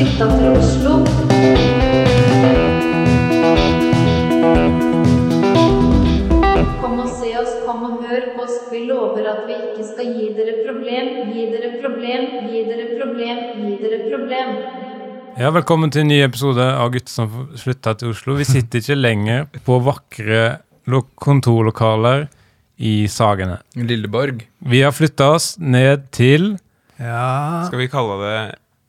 flytta 0.00 0.26
til 0.32 0.46
Oslo. 0.56 0.92
Kom 6.80 6.94
og 7.02 7.10
se 7.18 7.32
oss, 7.36 7.50
kom 7.66 7.82
og 7.84 8.06
hør 8.06 8.30
på 8.36 8.46
oss. 8.46 8.54
Vi 8.70 8.80
lover 8.88 9.28
at 9.28 9.42
vi 9.48 9.58
ikke 9.58 9.88
skal 9.90 10.14
gi 10.14 10.30
dere 10.38 10.54
problem, 10.64 11.10
gi 11.34 11.44
dere 11.52 11.72
problem, 11.82 12.24
gi 12.48 12.62
dere 12.70 12.86
problem, 12.94 13.42
gi 13.66 13.74
dere 13.82 13.98
problem. 14.06 14.54
Ja, 15.40 15.52
Velkommen 15.52 15.92
til 15.92 16.06
en 16.06 16.10
ny 16.14 16.22
episode 16.24 16.64
av 16.64 16.94
Gutter 16.96 17.12
som 17.12 17.36
flytta 17.60 17.94
til 18.00 18.14
Oslo. 18.14 18.38
Vi 18.40 18.48
sitter 18.48 18.80
ikke 18.80 18.96
lenger 18.96 19.46
på 19.68 19.82
vakre 19.84 20.62
kontorlokaler 21.20 22.26
i 22.80 23.04
Sagene. 23.12 23.60
Lilleborg. 23.76 24.46
Vi 24.64 24.80
har 24.80 24.96
flytta 24.96 25.34
oss 25.36 25.52
ned 25.60 26.08
til 26.16 26.54
Ja 27.00 27.68
Skal 27.68 27.80
vi 27.80 27.92
kalle 27.92 28.16
det 28.20 28.40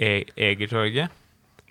e 0.02 0.12
Egertorget? 0.50 1.14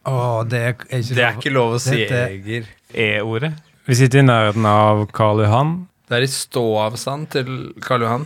Å, 0.08 0.42
det 0.48 0.60
er 0.60 0.74
ikke 0.74 1.00
Det 1.02 1.24
er 1.26 1.36
ikke 1.36 1.52
lov 1.52 1.74
å 1.76 1.80
si 1.82 1.98
Dette- 1.98 2.22
Eger. 2.30 2.68
E-ordet? 2.94 3.52
Vi 3.86 3.96
sitter 3.98 4.22
i 4.22 4.26
nærheten 4.26 4.66
av 4.66 5.04
Karl 5.16 5.42
Johan. 5.44 5.72
Det 6.08 6.18
er 6.18 6.24
i 6.26 6.30
ståavstand 6.30 7.28
til 7.34 7.50
Karl 7.84 8.06
Johan. 8.06 8.24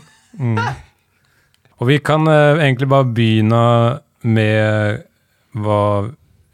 Og 1.80 1.88
vi 1.88 1.98
kan 2.04 2.28
uh, 2.28 2.56
egentlig 2.60 2.88
bare 2.92 3.08
begynne 3.16 3.62
med 4.24 5.02
hva 5.54 5.80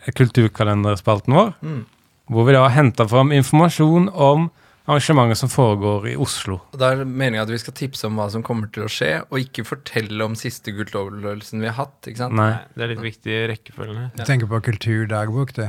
er 0.06 0.16
kulturkalenderspalten 0.16 1.36
vår. 1.36 1.52
Mm. 1.62 1.82
Hvor 2.30 2.46
vi 2.46 2.54
da 2.56 2.64
har 2.64 2.74
henta 2.76 3.06
fram 3.10 3.32
informasjon 3.34 4.08
om 4.14 4.48
arrangementer 4.90 5.38
som 5.38 5.50
foregår 5.52 6.08
i 6.10 6.16
Oslo. 6.20 6.58
Og 6.74 6.78
Da 6.80 6.90
er 6.92 7.00
det 7.02 7.06
meninga 7.08 7.44
at 7.46 7.50
vi 7.52 7.58
skal 7.62 7.76
tipse 7.78 8.06
om 8.08 8.16
hva 8.18 8.26
som 8.32 8.42
kommer 8.46 8.70
til 8.74 8.84
å 8.86 8.90
skje, 8.90 9.12
og 9.30 9.38
ikke 9.40 9.64
fortelle 9.68 10.24
om 10.26 10.34
siste 10.38 10.74
gultoverløvelsen 10.76 11.62
vi 11.62 11.70
har 11.70 11.78
hatt. 11.78 11.96
ikke 12.10 12.24
sant? 12.24 12.34
Nei, 12.38 12.52
Det 12.76 12.84
er 12.86 12.92
litt 12.94 13.04
viktig 13.04 13.38
rekkefølge. 13.54 14.08
Du 14.18 14.24
tenker 14.28 14.50
på 14.50 14.60
kulturdagbok, 14.70 15.54
du. 15.56 15.64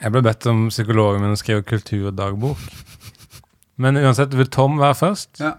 jeg 0.00 0.12
ble 0.14 0.22
bedt 0.22 0.46
om 0.46 0.68
psykologen 0.70 1.20
min 1.26 1.34
å 1.34 1.40
skrive 1.40 1.62
kulturdagbok. 1.66 2.58
Men 3.80 3.96
uansett, 3.96 4.34
vil 4.36 4.46
Tom 4.52 4.78
være 4.78 4.94
først? 4.98 5.40
Ja. 5.40 5.54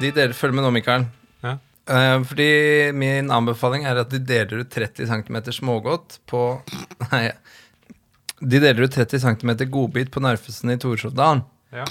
De 0.00 0.10
dere 0.14 0.32
følger 0.36 0.54
med 0.56 0.64
nå, 0.64 0.70
Mikael. 0.76 1.06
Ja. 1.44 1.56
Eh, 1.90 2.16
fordi 2.28 2.48
min 2.96 3.30
anbefaling 3.34 3.84
er 3.88 3.98
at 4.04 4.10
de 4.12 4.20
deler 4.22 4.62
ut 4.62 4.70
30 4.70 5.08
cm 5.10 5.38
smågodt 5.58 6.18
på 6.30 6.42
Nei. 7.12 7.30
De 8.40 8.60
deler 8.62 8.86
ut 8.86 8.94
30 8.94 9.20
cm 9.24 9.54
godbit 9.70 10.12
på 10.14 10.22
Narfesen 10.22 10.70
i 10.70 10.78
Torshovdalen. 10.78 11.42
Ja. 11.74 11.84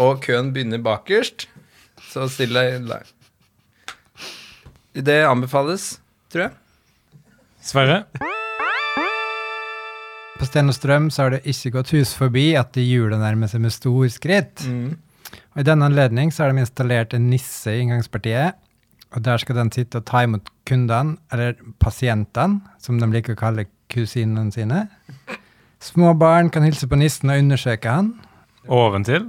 Og 0.00 0.22
køen 0.24 0.52
begynner 0.54 0.80
bakerst. 0.82 1.48
Så 2.08 2.28
still 2.32 2.56
deg 2.56 2.86
der. 2.88 3.04
Det 4.96 5.18
anbefales, 5.28 5.98
tror 6.32 6.46
jeg. 6.46 6.54
Sverre? 7.60 8.04
På 10.36 10.46
Sten 10.48 10.72
og 10.72 10.76
Strøm 10.76 11.10
så 11.12 11.26
har 11.26 11.36
det 11.36 11.44
ikke 11.48 11.74
gått 11.78 11.92
hus 11.96 12.12
forbi 12.16 12.50
at 12.56 12.72
de 12.76 12.84
jula 12.84 13.18
nærmer 13.20 13.50
seg 13.50 13.62
med 13.64 13.74
stor 13.74 14.08
skritt. 14.12 14.64
Og 14.64 15.60
I 15.60 15.66
denne 15.66 15.88
anledning 15.88 16.32
så 16.32 16.44
har 16.44 16.52
de 16.52 16.64
installert 16.64 17.16
en 17.16 17.28
nisse 17.32 17.72
i 17.72 17.82
inngangspartiet. 17.84 18.56
Og 19.16 19.24
der 19.24 19.40
skal 19.40 19.60
den 19.60 19.72
sitte 19.72 20.00
og 20.00 20.08
ta 20.08 20.24
imot 20.24 20.48
kundene, 20.68 21.16
eller 21.32 21.56
pasientene, 21.80 22.60
som 22.82 23.00
de 23.00 23.08
liker 23.12 23.36
å 23.36 23.40
kalle 23.40 23.68
kusinene 23.92 24.52
sine. 24.52 24.86
Små 25.82 26.14
barn 26.18 26.50
kan 26.50 26.64
hilse 26.66 26.88
på 26.88 26.98
nissen 26.98 27.30
og 27.30 27.42
undersøke 27.42 27.90
han. 27.92 28.14
Oventil? 28.72 29.28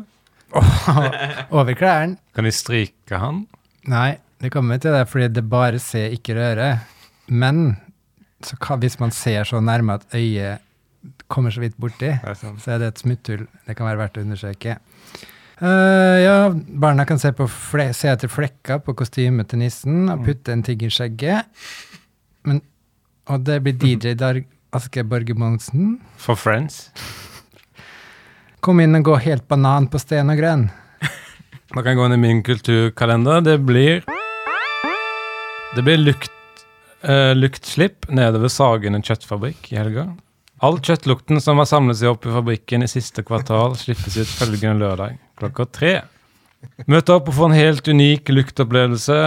Over 1.57 1.73
klærne. 1.77 2.17
Kan 2.35 2.47
de 2.47 2.53
stryke 2.55 3.19
han? 3.19 3.43
Nei, 3.87 4.17
det 4.41 4.51
kommer 4.53 4.79
til 4.81 4.95
det 4.95 5.07
fordi 5.11 5.27
det 5.35 5.43
bare 5.49 5.79
ser, 5.83 6.13
ikke 6.15 6.37
røre. 6.37 6.69
Men 7.27 7.77
så 8.43 8.57
kan, 8.61 8.79
hvis 8.79 8.99
man 8.99 9.11
ser 9.11 9.43
så 9.47 9.61
nærme 9.61 9.97
at 9.97 10.07
øyet 10.15 10.63
kommer 11.27 11.51
så 11.51 11.61
vidt 11.63 11.77
borti, 11.79 12.09
er 12.09 12.35
så 12.35 12.71
er 12.71 12.81
det 12.81 12.87
et 12.87 13.01
smutthull 13.01 13.45
det 13.67 13.75
kan 13.75 13.87
være 13.87 13.99
verdt 14.01 14.19
å 14.19 14.23
undersøke. 14.25 14.77
Uh, 15.57 16.17
ja, 16.21 16.35
barna 16.53 17.05
kan 17.09 17.17
se, 17.19 17.31
på 17.33 17.47
fle 17.49 17.89
se 17.97 18.11
etter 18.11 18.29
flekker 18.29 18.81
på 18.85 18.93
kostymet 18.97 19.49
til 19.49 19.63
nissen 19.63 20.05
og 20.13 20.21
putte 20.27 20.53
en 20.53 20.61
ting 20.65 20.83
i 20.85 20.91
skjegget. 20.93 21.49
Men, 22.45 22.61
og 23.27 23.47
det 23.47 23.57
blir 23.65 23.79
DJ 23.81 24.13
Dar 24.19 24.37
Aske 24.77 25.03
Børge 25.07 25.35
Monsen. 25.37 25.97
For 26.21 26.39
Friends? 26.39 26.87
Kom 28.63 28.81
inn 28.83 28.97
og 28.99 29.09
gå 29.09 29.17
helt 29.25 29.47
banan 29.49 29.89
på 29.91 30.01
sten 30.01 30.31
og 30.33 30.39
grønn. 30.39 30.67
Man 31.75 31.85
kan 31.85 31.97
gå 31.97 32.07
inn 32.07 32.17
i 32.17 32.21
min 32.21 32.43
kulturkalender. 32.45 33.43
Det 33.45 33.57
blir 33.65 34.05
Det 35.75 35.83
blir 35.83 35.99
lukt, 35.99 36.31
uh, 37.03 37.33
luktslipp 37.35 38.07
nede 38.09 38.39
ved 38.41 38.53
Sagene 38.53 39.03
kjøttfabrikk 39.03 39.73
i 39.73 39.77
helga. 39.81 40.07
All 40.63 40.79
kjøttlukten 40.81 41.41
som 41.43 41.59
har 41.61 41.67
samlet 41.69 41.99
seg 41.99 42.15
opp 42.15 42.25
i 42.25 42.33
fabrikken 42.33 42.85
i 42.85 42.89
siste 42.89 43.21
kvartal, 43.25 43.75
slippes 43.77 44.15
ut 44.17 44.31
følgende 44.39 44.79
lørdag 44.81 45.19
klokka 45.37 45.67
tre. 45.69 45.93
Møt 46.89 47.09
opp 47.13 47.29
og 47.29 47.37
få 47.37 47.49
en 47.49 47.57
helt 47.57 47.87
unik 47.87 48.31
luktopplevelse. 48.33 49.19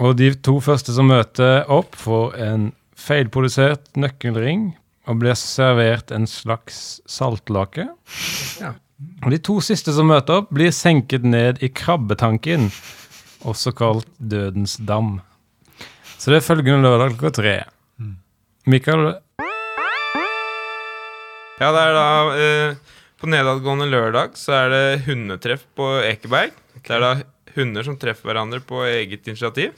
Og 0.00 0.16
de 0.16 0.30
to 0.44 0.58
første 0.62 0.94
som 0.94 1.08
møter 1.10 1.64
opp, 1.72 1.96
får 1.98 2.36
en 2.44 2.68
feilprodusert 3.00 3.90
nøkkelring 3.98 4.70
og 5.08 5.18
blir 5.22 5.36
servert 5.38 6.12
en 6.14 6.28
slags 6.28 7.00
saltlake. 7.10 7.88
Ja. 8.60 8.74
Og 9.24 9.32
de 9.32 9.40
to 9.40 9.56
siste 9.64 9.94
som 9.96 10.10
møter 10.12 10.42
opp, 10.42 10.50
blir 10.52 10.72
senket 10.76 11.24
ned 11.24 11.62
i 11.64 11.70
krabbetanken, 11.72 12.68
også 13.48 13.72
kalt 13.76 14.08
Dødens 14.20 14.76
dam. 14.84 15.18
Så 16.20 16.28
det 16.32 16.42
er 16.42 16.44
følgende 16.44 16.84
lørdag 16.84 17.16
klokka 17.16 17.36
tre. 17.40 17.56
Mikael, 18.68 19.14
Ja, 21.60 21.68
det 21.76 21.80
er 21.80 21.92
da 21.92 22.04
eh, 22.40 22.76
På 23.20 23.28
nedadgående 23.28 23.88
lørdag 23.92 24.36
så 24.40 24.54
er 24.62 24.70
det 24.72 24.84
hundetreff 25.04 25.66
på 25.76 25.88
Ekeberg. 26.08 26.54
Det 26.80 26.94
er 26.96 27.02
da 27.04 27.10
hunder 27.56 27.84
som 27.84 27.98
treffer 28.00 28.30
hverandre 28.30 28.62
på 28.64 28.80
eget 28.88 29.28
initiativ. 29.28 29.74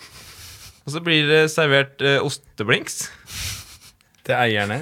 Og 0.82 0.94
så 0.94 1.03
blir 1.04 1.28
det 1.31 1.43
servert 1.53 2.03
eh, 2.03 2.19
osteblinks. 2.25 3.04
Til 4.26 4.34
eierne. 4.38 4.81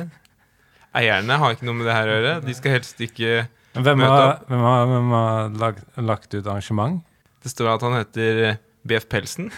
Eierne 0.96 1.36
har 1.40 1.54
ikke 1.54 1.66
noe 1.68 1.78
med 1.78 1.86
det 1.88 1.94
her 1.96 2.08
å 2.10 2.14
gjøre. 2.16 2.32
De 2.44 2.54
skal 2.56 2.74
helst 2.78 3.00
ikke 3.04 3.44
hvem 3.76 4.00
Møt 4.02 4.10
har, 4.10 4.24
opp. 4.32 4.48
hvem 4.50 4.64
har, 4.66 4.80
hvem 4.90 5.12
har 5.14 5.52
lagt, 5.62 5.84
lagt 6.02 6.32
ut 6.34 6.42
arrangement? 6.50 6.98
Det 7.44 7.52
står 7.52 7.70
at 7.76 7.84
han 7.86 7.94
heter 8.00 8.40
eh, 8.48 8.58
BF 8.90 9.06
Pelsen. 9.12 9.52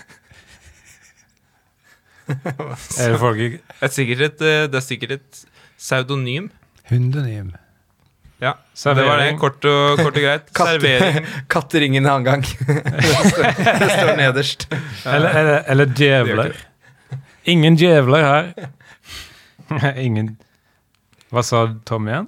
Er 2.32 3.12
det 3.12 3.18
folk 3.20 3.40
i 3.42 3.48
Det 3.56 3.88
er 3.88 3.92
sikkert 3.96 4.26
et, 4.28 4.44
eh, 4.46 4.66
det 4.70 4.78
er 4.78 4.84
sikkert 4.84 5.16
et 5.16 5.40
pseudonym. 5.80 6.50
Hundenym. 6.90 7.54
Ja, 8.42 8.56
servering. 8.74 9.06
det 9.06 9.10
var 9.12 9.20
det. 9.22 9.38
Kort 9.38 9.66
og, 9.70 10.00
kort 10.02 10.16
og 10.18 10.24
greit. 10.24 10.48
Servering. 10.58 11.26
Katteringen 11.54 12.06
i 12.06 12.10
annen 12.10 12.26
gang. 12.26 12.42
det, 12.66 13.04
står, 13.30 13.48
det 13.62 13.90
står 13.92 14.12
nederst. 14.18 14.66
Eller, 15.06 15.28
eller, 15.42 15.58
eller 15.74 15.92
djevler? 15.98 16.56
Ingen 17.54 17.76
djevler 17.78 18.26
her. 18.26 18.52
Ingen 19.98 20.34
Hva 21.32 21.42
sa 21.46 21.62
Tom 21.88 22.10
igjen? 22.10 22.26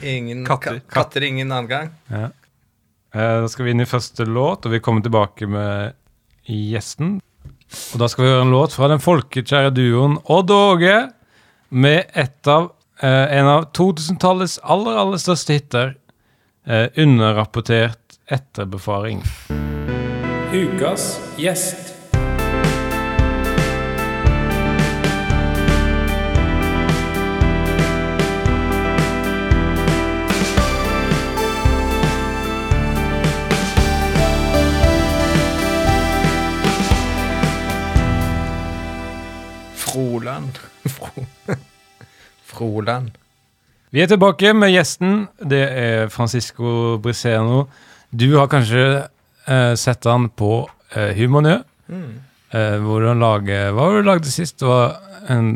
Ingen 0.00 0.46
Katter. 0.48 0.78
Katter. 0.90 1.26
ingen 1.26 1.50
annen 1.52 1.68
gang. 1.70 1.90
Ja. 2.08 2.30
Eh, 3.12 3.40
Da 3.42 3.48
skal 3.52 3.66
vi 3.66 3.74
inn 3.74 3.82
i 3.84 3.88
første 3.88 4.24
låt, 4.24 4.64
og 4.66 4.72
vi 4.72 4.80
kommer 4.84 5.04
tilbake 5.04 5.46
med 5.50 5.92
gjesten. 6.48 7.18
Og 7.92 8.00
da 8.00 8.08
skal 8.08 8.24
vi 8.24 8.30
høre 8.32 8.46
en 8.46 8.54
låt 8.54 8.72
fra 8.78 8.88
den 8.88 9.02
folkekjære 9.04 9.74
duoen 9.76 10.16
Odd 10.32 10.50
og 10.54 10.74
Åge 10.78 10.96
med 11.68 12.06
et 12.16 12.48
av, 12.48 12.70
eh, 13.02 13.38
en 13.38 13.46
av 13.46 13.70
2000-tallets 13.78 14.58
aller, 14.62 14.98
aller 14.98 15.22
største 15.22 15.58
hiter, 15.58 15.96
Uh, 16.68 16.88
underrapportert 16.96 18.18
etterbefaring. 18.26 19.22
Ukas 20.52 21.20
gjest. 21.36 21.94
Froland. 39.74 40.58
Fro. 40.84 41.24
Froland. 42.48 43.12
Vi 43.92 44.02
er 44.04 44.08
tilbake 44.10 44.50
med 44.56 44.72
gjesten. 44.74 45.26
Det 45.40 45.62
er 45.68 46.08
Francisco 46.12 46.98
Briseno. 47.02 47.66
Du 48.10 48.26
har 48.36 48.48
kanskje 48.52 48.82
eh, 49.48 49.74
sett 49.80 50.04
han 50.08 50.28
på 50.36 50.68
eh, 50.96 51.14
Humanø. 51.16 51.58
Mm. 51.88 52.18
eh, 52.52 52.74
hvor 52.84 53.06
han 53.08 53.20
lager 53.22 53.70
Hva 53.72 53.86
var 53.86 53.94
det 53.96 54.02
du 54.02 54.08
lagde 54.10 54.32
sist? 54.32 54.58
Det 54.60 54.68
var 54.68 54.98
en 55.32 55.46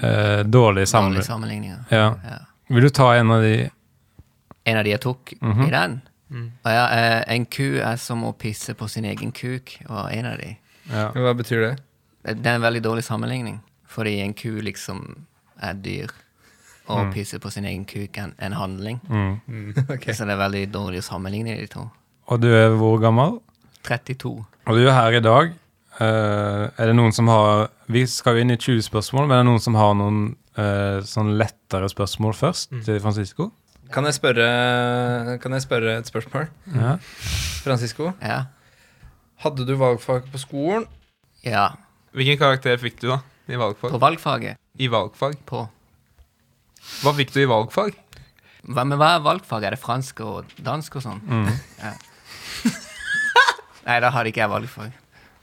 eh, 0.00 0.40
dårlig 0.44 0.86
Dårlige 0.86 0.86
dårlig 0.88 1.24
sammenligning. 1.26 1.74
Ja. 1.92 2.06
Ja. 2.24 2.38
Vil 2.72 2.86
du 2.86 2.88
ta 2.96 3.10
en 3.18 3.30
av 3.34 3.42
de 3.44 3.68
En 4.64 4.78
av 4.78 4.84
de 4.86 4.90
jeg 4.94 5.00
tok 5.04 5.32
Mhm. 5.40 5.66
i 5.66 5.70
den. 5.70 6.00
Mm. 6.32 6.46
ja, 6.64 6.84
eh, 6.96 7.24
en 7.34 7.44
ku 7.44 7.76
er 7.84 7.96
som 8.00 8.22
å 8.24 8.32
pisse 8.32 8.72
på 8.74 8.88
sin 8.88 9.04
egen 9.04 9.32
kuk, 9.36 9.74
var 9.88 10.08
en 10.16 10.26
av 10.26 10.38
de. 10.38 10.56
ja. 10.88 11.10
Hva 11.12 11.34
betyr 11.36 11.60
det? 11.66 11.76
Det 12.24 12.36
det 12.42 12.46
er 12.46 12.54
en 12.56 12.62
veldig 12.62 12.82
dårlig 12.82 13.04
sammenligning, 13.04 13.60
fordi 13.86 14.20
en 14.22 14.32
ku 14.32 14.60
liksom 14.62 15.26
er 15.60 15.74
dyr 15.74 16.08
og 16.90 17.12
pisse 17.14 17.38
på 17.38 17.50
sin 17.52 17.64
egen 17.68 17.84
kuk 17.88 18.16
en, 18.18 18.34
en 18.42 18.52
handling. 18.58 19.00
Ok. 19.94 20.08
Så 20.14 20.26
det 20.26 20.34
er 20.34 20.40
veldig 20.42 20.62
dårlig 20.74 21.02
å 21.02 21.06
sammenligne 21.06 21.54
de 21.60 21.66
to. 21.70 21.86
Og 22.30 22.40
du 22.42 22.48
er 22.54 22.74
hvor 22.78 22.98
gammel? 23.02 23.38
32. 23.86 24.32
Og 24.66 24.76
du 24.78 24.84
er 24.86 24.94
her 24.94 25.18
i 25.18 25.22
dag. 25.24 25.52
Uh, 26.00 26.70
er 26.80 26.88
det 26.88 26.94
noen 26.96 27.12
som 27.12 27.28
har 27.28 27.66
Vi 27.92 28.06
skal 28.08 28.38
jo 28.38 28.44
inn 28.46 28.54
i 28.54 28.56
20 28.56 28.80
spørsmål, 28.86 29.26
men 29.28 29.34
er 29.36 29.42
det 29.42 29.48
noen 29.50 29.60
som 29.60 29.74
har 29.76 29.92
noen 29.98 30.20
uh, 30.56 31.02
sånn 31.04 31.34
lettere 31.36 31.90
spørsmål 31.92 32.32
først 32.38 32.72
til 32.86 33.00
Francisco? 33.04 33.50
Kan 33.92 34.06
jeg 34.08 34.16
spørre, 34.16 34.46
kan 35.42 35.52
jeg 35.52 35.64
spørre 35.66 35.98
et 36.00 36.08
spørsmål? 36.08 36.46
Ja. 36.72 36.94
Francisco, 37.62 38.14
Ja. 38.24 38.38
hadde 39.44 39.66
du 39.68 39.74
valgfag 39.76 40.30
på 40.32 40.40
skolen? 40.40 40.86
ja. 41.44 41.70
Hvilken 42.12 42.36
karakter 42.36 42.76
fikk 42.76 42.98
du, 43.00 43.06
da? 43.08 43.20
I 43.48 43.56
valgfag? 43.56 43.90
På 43.94 43.98
valgfaget. 44.00 44.58
I 44.80 44.88
valgfag? 44.92 45.36
På. 45.48 45.62
Hva 47.02 47.12
fikk 47.18 47.32
du 47.34 47.40
i 47.42 47.48
valgfag? 47.50 47.94
Hva, 48.62 48.84
men 48.86 48.98
hva 49.00 49.14
er 49.16 49.24
valgfag? 49.24 49.64
Er 49.66 49.76
det 49.76 49.82
fransk 49.82 50.20
og 50.26 50.52
dansk 50.62 50.98
og 51.00 51.06
sånn? 51.06 51.22
Ja. 51.82 51.94
Nei, 53.82 53.96
da 54.04 54.12
hadde 54.14 54.30
ikke 54.30 54.44
jeg 54.44 54.52
valgfag. 54.52 54.92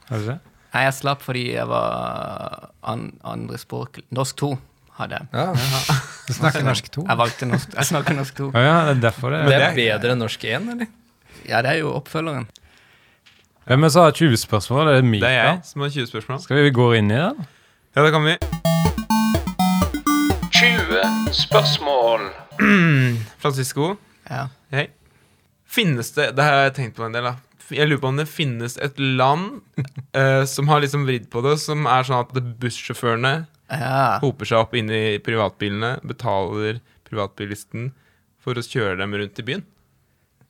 Har 0.08 0.22
du 0.22 0.28
det? 0.30 0.38
Nei, 0.70 0.84
jeg 0.86 0.96
slapp 1.00 1.24
fordi 1.24 1.44
jeg 1.50 1.66
var 1.68 2.70
an, 2.86 3.08
andre 3.26 3.58
språk 3.58 3.98
Norsk 4.14 4.38
2 4.38 4.50
hadde 5.00 5.18
jeg. 5.18 5.28
Ja. 5.34 5.98
Du 6.28 6.32
snakker 6.36 6.64
norsk 6.66 6.90
2? 6.94 7.04
Jeg 7.08 7.18
valgte 7.18 7.48
norsk 7.50 7.74
Jeg 7.74 7.88
snakker 7.88 8.16
norsk 8.20 8.36
2. 8.38 8.48
Å 8.54 8.64
ja, 8.64 8.76
det 8.86 8.94
er 8.98 9.02
derfor 9.08 9.34
det 9.34 9.42
Det 9.48 9.58
er 9.58 9.76
bedre 9.78 10.14
enn 10.14 10.22
norsk 10.22 10.46
1, 10.46 10.70
eller? 10.76 10.90
Ja, 11.48 11.62
det 11.64 11.74
er 11.74 11.80
jo 11.82 11.94
oppfølgeren. 11.96 12.46
Hvem 13.66 13.84
er 13.86 13.90
det 13.90 13.94
som 13.96 14.06
har 14.06 14.16
20 14.18 14.40
spørsmål? 14.44 14.92
Er 14.92 15.00
det 15.00 15.20
Det 15.20 15.30
er 15.30 15.38
jeg 15.40 15.60
som 15.72 15.86
har 15.86 15.94
20 15.96 16.10
spørsmål. 16.14 16.42
Skal 16.46 16.62
vi 16.62 16.74
gå 16.74 16.90
inn 17.00 17.10
i 17.10 17.18
det? 17.18 17.48
Ja, 17.96 18.06
det 18.06 18.14
kan 18.14 18.26
vi. 18.28 18.38
20 20.60 21.32
spørsmål. 21.32 22.20
Francisco, 23.42 23.96
Ja. 24.30 24.48
hei. 24.70 24.88
Finnes 25.70 26.10
det 26.12 26.32
Det 26.36 26.42
har 26.44 26.64
jeg 26.66 26.74
tenkt 26.76 26.96
på 26.98 27.04
en 27.06 27.12
del, 27.14 27.24
da. 27.24 27.36
Jeg 27.70 27.86
lurer 27.88 28.00
på 28.02 28.08
om 28.10 28.16
det 28.18 28.26
finnes 28.28 28.74
et 28.82 28.98
land 28.98 29.60
uh, 30.16 30.44
som 30.54 30.68
har 30.68 30.82
liksom 30.82 31.06
vridd 31.06 31.28
på 31.30 31.40
det, 31.46 31.54
som 31.62 31.86
er 31.86 32.02
sånn 32.08 32.24
at 32.26 32.34
bussjåførene 32.60 33.32
ja. 33.70 34.18
hoper 34.24 34.44
seg 34.50 34.58
opp 34.64 34.74
inn 34.74 34.90
i 34.90 35.18
privatbilene, 35.22 35.94
betaler 36.02 36.80
privatbilisten 37.08 37.92
for 38.42 38.58
å 38.58 38.64
kjøre 38.66 38.98
dem 39.00 39.14
rundt 39.14 39.38
i 39.38 39.46
byen. 39.46 39.62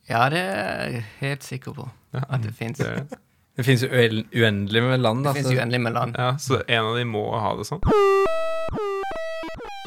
Ja, 0.09 0.25
det 0.33 0.41
er 0.41 0.95
jeg 0.97 1.05
helt 1.21 1.45
sikker 1.45 1.77
på 1.77 1.87
at 2.17 2.41
det 2.43 2.55
fins. 2.57 2.81
Det 2.81 3.63
fins 3.69 3.85
jo 3.85 3.91
uendelig 3.93 4.83
med 4.89 5.05
land. 5.05 5.23
Da, 5.29 5.37
Det 5.37 5.45
så- 5.45 5.53
uendelig 5.55 5.81
med 5.87 5.93
land. 5.95 6.17
Ja, 6.17 6.33
så 6.41 6.63
en 6.67 6.89
av 6.89 6.97
de 6.97 7.05
må 7.07 7.27
ha 7.37 7.53
det 7.61 7.69
sånn. 7.69 7.85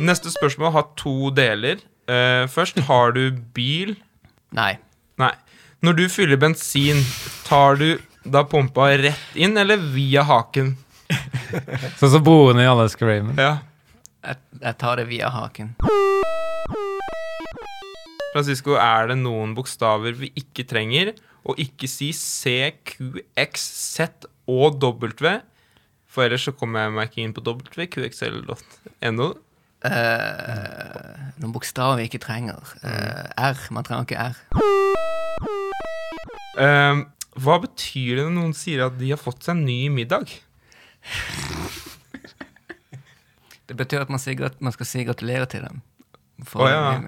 Neste 0.02 0.30
spørsmål 0.32 0.72
har 0.74 0.88
to 0.98 1.30
deler. 1.30 1.78
Uh, 2.10 2.48
først, 2.50 2.80
har 2.88 3.12
du 3.14 3.30
bil? 3.54 3.94
Nei. 4.54 4.74
Nei. 5.22 5.30
Når 5.84 5.98
du 6.00 6.08
fyller 6.10 6.40
bensin, 6.40 6.98
tar 7.46 7.78
du 7.78 8.00
da 8.24 8.42
pumpa 8.48 8.88
rett 8.98 9.36
inn, 9.38 9.54
eller 9.60 9.78
via 9.94 10.24
haken? 10.26 10.72
Sånn 12.00 12.10
som 12.16 12.24
broren 12.26 12.58
i 12.58 12.66
Alaska 12.66 13.06
Raymond. 13.06 13.38
Ja. 13.38 13.60
Jeg, 14.24 14.40
jeg 14.64 14.78
tar 14.80 14.98
det 14.98 15.06
via 15.12 15.30
haken. 15.30 15.74
Francisco, 18.32 18.74
er 18.80 19.12
det 19.12 19.20
noen 19.20 19.54
bokstaver 19.54 20.16
vi 20.18 20.32
ikke 20.40 20.66
trenger, 20.66 21.12
og 21.46 21.60
ikke 21.60 21.86
si 21.86 22.10
C, 22.16 22.72
Q, 22.88 23.20
X, 23.38 23.68
Z 23.94 24.26
og 24.50 24.80
W? 24.82 25.36
For 26.10 26.26
ellers 26.26 26.48
så 26.48 26.54
kommer 26.56 26.88
jeg 26.88 26.96
meg 26.96 27.12
ikke 27.12 27.22
inn 27.28 27.36
på 27.36 27.44
wqxl.no. 27.46 29.28
Eh, 29.84 31.16
noen 31.42 31.52
bokstaver 31.52 31.98
vi 32.00 32.06
ikke 32.08 32.22
trenger. 32.24 32.60
Uh, 32.80 33.26
R. 33.50 33.58
Man 33.74 33.84
trenger 33.84 34.06
ikke 34.06 34.22
R. 34.30 34.36
Eh, 36.54 37.02
hva 37.44 37.56
betyr 37.64 38.20
det 38.20 38.24
når 38.28 38.36
noen 38.38 38.56
sier 38.56 38.86
at 38.86 38.96
de 39.00 39.10
har 39.12 39.20
fått 39.20 39.44
seg 39.44 39.56
en 39.58 39.64
ny 39.66 39.80
middag? 39.92 40.30
Det 43.64 43.76
betyr 43.76 44.04
at 44.04 44.12
man, 44.12 44.20
sier 44.22 44.46
at 44.46 44.60
man 44.64 44.74
skal 44.76 44.88
si 44.88 45.04
gratulerer 45.04 45.48
til 45.50 45.64
dem. 45.66 45.82
For- 46.44 46.64
oh, 46.64 46.70
ja. 46.70 47.00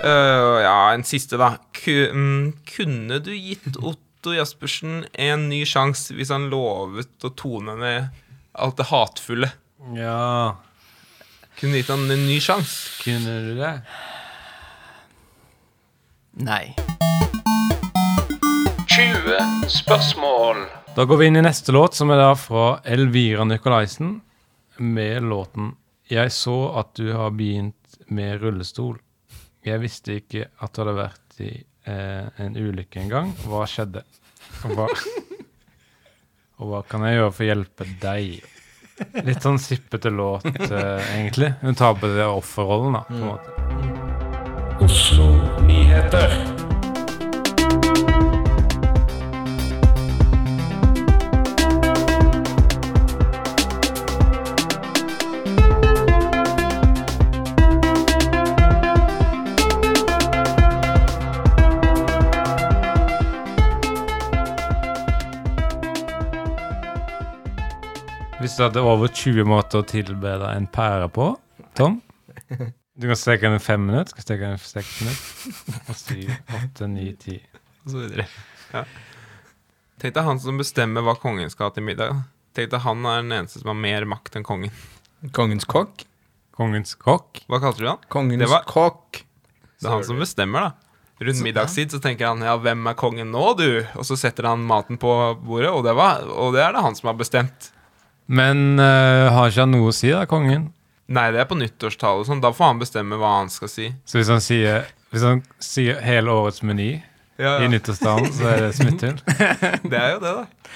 Eh, 0.00 0.56
ja, 0.64 0.76
en 0.94 1.04
siste, 1.04 1.36
da. 1.40 1.54
Mm, 1.86 2.52
kunne 2.68 3.20
du 3.24 3.32
gitt 3.36 3.76
Otto 3.76 4.32
Jaspersen 4.36 5.04
en 5.12 5.48
ny 5.52 5.62
sjanse 5.68 6.16
hvis 6.16 6.32
han 6.32 6.48
lovet 6.52 7.24
å 7.24 7.32
tone 7.36 7.76
ned 7.80 8.08
alt 8.60 8.80
det 8.80 8.88
hatefulle? 8.90 9.52
Ja, 9.96 10.56
Kunne 11.60 11.72
du 11.72 11.76
gitt 11.76 11.90
han 11.92 12.10
en 12.10 12.22
ny 12.24 12.38
sjanse? 12.40 13.02
kunne 13.02 13.32
du 13.44 13.50
det? 13.58 13.72
Nei. 16.40 16.72
20 18.88 19.68
spørsmål. 19.68 20.62
Da 20.96 21.04
går 21.04 21.20
vi 21.20 21.26
inn 21.28 21.36
i 21.36 21.42
neste 21.44 21.74
låt, 21.76 21.98
som 21.98 22.08
er 22.14 22.16
da 22.22 22.30
fra 22.32 22.78
Elvira 22.88 23.44
Nikolaisen, 23.44 24.22
med 24.78 25.22
låten 25.22 25.74
'Jeg 26.08 26.32
så 26.32 26.78
at 26.80 26.94
du 26.94 27.12
har 27.12 27.30
begynt 27.30 27.98
med 28.08 28.40
rullestol'. 28.40 28.96
Jeg 29.64 29.80
visste 29.80 30.16
ikke 30.16 30.46
at 30.62 30.72
du 30.72 30.80
hadde 30.80 30.96
vært 30.96 31.40
i 31.40 31.64
eh, 31.86 32.26
en 32.38 32.56
ulykke 32.56 33.00
en 33.00 33.08
gang. 33.08 33.34
Hva 33.44 33.66
skjedde? 33.68 34.02
Og 34.64 34.72
hva, 34.78 34.88
og 36.58 36.72
hva 36.72 36.82
kan 36.88 37.04
jeg 37.04 37.20
gjøre 37.20 37.32
for 37.32 37.44
å 37.44 37.50
hjelpe 37.52 37.88
deg? 38.00 38.59
Litt 39.26 39.42
sånn 39.42 39.58
sippete 39.62 40.10
låt, 40.10 40.44
eh, 40.70 41.16
egentlig. 41.16 41.52
Hun 41.60 41.74
tar 41.78 41.94
på 42.00 42.10
det 42.10 42.26
offerrollen, 42.26 42.98
da, 42.98 43.04
på 43.08 43.14
en 43.14 43.28
måte. 43.32 44.78
Oslo 44.80 45.32
Nyheter. 45.66 46.49
Hvis 68.50 68.56
du 68.58 68.64
hadde 68.64 68.82
over 68.82 69.06
20 69.14 69.44
måter 69.46 69.78
å 69.78 69.86
tilbe 69.86 70.30
deg 70.40 70.56
en 70.58 70.64
pære 70.74 71.04
på, 71.14 71.26
Tom 71.78 72.00
Du 72.98 73.04
kan 73.06 73.14
steke 73.14 73.44
den 73.46 73.60
i 73.60 73.62
fem 73.62 73.84
minutter, 73.86 74.10
skal 74.10 74.24
steke 74.24 74.42
den 74.48 74.56
i 74.58 74.64
seks 74.66 74.96
minutter. 75.04 75.76
Og 75.86 75.94
syv, 75.94 76.32
åtte, 76.58 76.88
ni, 76.90 77.04
ti. 77.22 77.36
Og 77.84 77.92
så 77.94 78.00
videre. 78.02 78.26
Ja. 78.74 78.82
Tenk 80.02 80.16
deg 80.18 80.26
han 80.32 80.42
som 80.42 80.58
bestemmer 80.58 81.06
hva 81.06 81.14
kongen 81.22 81.54
skal 81.54 81.70
ha 81.70 81.76
til 81.78 81.86
middag. 81.92 82.24
Tenk 82.58 82.74
deg 82.74 82.82
han 82.90 83.06
er 83.06 83.22
den 83.22 83.38
eneste 83.38 83.62
som 83.62 83.70
har 83.70 83.80
mer 83.86 84.10
makt 84.16 84.40
enn 84.42 84.50
kongen. 84.50 84.74
Kongens 85.30 85.70
kokk? 85.70 86.02
Kongens 86.58 86.98
kokk. 86.98 87.44
Hva 87.46 87.62
kalte 87.62 87.86
du 87.86 87.90
han? 87.92 88.02
Kongens 88.10 88.42
Det 88.42 88.50
var- 88.50 88.66
kokk. 88.66 89.22
Det 89.78 89.86
er 89.86 89.94
han 89.94 90.08
som 90.10 90.18
bestemmer, 90.18 90.72
da. 90.72 91.02
Rundt 91.22 91.46
middagstid 91.46 91.94
så 91.94 92.02
tenker 92.02 92.34
han 92.34 92.42
ja, 92.42 92.58
hvem 92.58 92.82
er 92.90 92.98
kongen 92.98 93.30
nå, 93.30 93.46
du? 93.62 93.86
Og 93.94 94.02
så 94.10 94.18
setter 94.18 94.50
han 94.50 94.66
maten 94.66 94.98
på 94.98 95.14
bordet, 95.38 95.70
og 95.70 95.84
det, 95.86 95.94
var, 95.94 96.26
og 96.26 96.56
det 96.58 96.66
er 96.66 96.74
det 96.74 96.82
han 96.90 96.98
som 96.98 97.14
har 97.14 97.20
bestemt. 97.22 97.76
Men 98.30 98.78
eh, 98.78 99.26
har 99.34 99.50
ikke 99.50 99.64
han 99.64 99.72
noe 99.74 99.88
å 99.90 99.94
si, 99.94 100.06
da, 100.14 100.22
kongen? 100.30 100.68
Nei, 101.10 101.24
det 101.34 101.40
er 101.42 101.48
på 101.50 101.56
nyttårstale 101.58 102.22
sånn. 102.28 102.38
Da 102.38 102.52
får 102.54 102.68
han 102.68 102.82
bestemme 102.82 103.18
hva 103.18 103.40
han 103.40 103.50
skal 103.50 103.70
si. 103.72 103.88
Så 104.06 104.20
hvis 104.20 104.30
han 104.30 104.42
sier, 104.44 104.84
hvis 105.10 105.24
han 105.26 105.40
sier 105.58 105.98
hele 106.04 106.30
årets 106.30 106.62
meny 106.62 106.92
Ja, 107.40 107.56
i 107.58 107.66
nyttårstalen, 107.72 108.30
så 108.36 108.46
er 108.52 108.62
det 108.62 108.68
smutthull? 108.78 109.18
Det 109.90 109.98
er 109.98 110.14
jo 110.14 110.22
det, 110.22 110.34
da. 110.36 110.70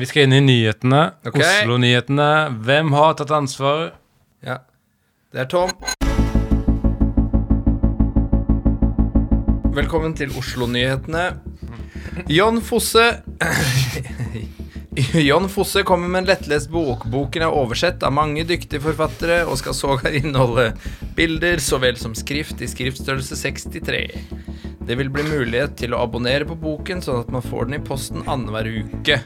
Vi 0.00 0.08
skal 0.08 0.24
inn 0.24 0.38
i 0.38 0.40
nyhetene. 0.46 1.02
Okay. 1.28 1.44
Oslo-nyhetene. 1.44 2.30
Hvem 2.64 2.96
har 2.96 3.12
tatt 3.20 3.36
ansvar? 3.36 3.84
Ja. 4.42 4.62
Det 5.28 5.44
er 5.44 5.52
Tom. 5.52 5.76
Velkommen 9.76 10.16
til 10.16 10.32
Oslo-nyhetene. 10.40 11.28
John 12.32 12.64
Fosse 12.64 13.10
John 15.12 15.48
Fosse 15.48 15.82
kommer 15.82 16.08
med 16.08 16.18
en 16.18 16.28
lettlest 16.28 16.70
bok. 16.70 17.04
Boken 17.10 17.42
er 17.42 17.54
oversett 17.54 18.02
av 18.06 18.14
mange 18.14 18.44
dyktige 18.46 18.82
forfattere 18.84 19.40
og 19.48 19.58
skal 19.58 19.74
sågar 19.74 20.14
inneholde 20.20 20.70
bilder 21.16 21.58
så 21.62 21.80
vel 21.82 21.98
som 21.98 22.14
skrift 22.14 22.62
i 22.62 22.68
skriftstørrelse 22.70 23.38
63. 23.40 24.04
Det 24.84 24.98
vil 25.00 25.10
bli 25.10 25.24
mulighet 25.26 25.78
til 25.80 25.96
å 25.96 26.02
abonnere 26.04 26.46
på 26.46 26.58
boken, 26.60 27.00
sånn 27.02 27.22
at 27.24 27.32
man 27.32 27.42
får 27.42 27.66
den 27.66 27.78
i 27.78 27.84
posten 27.84 28.22
annenhver 28.28 28.68
uke. 28.68 29.18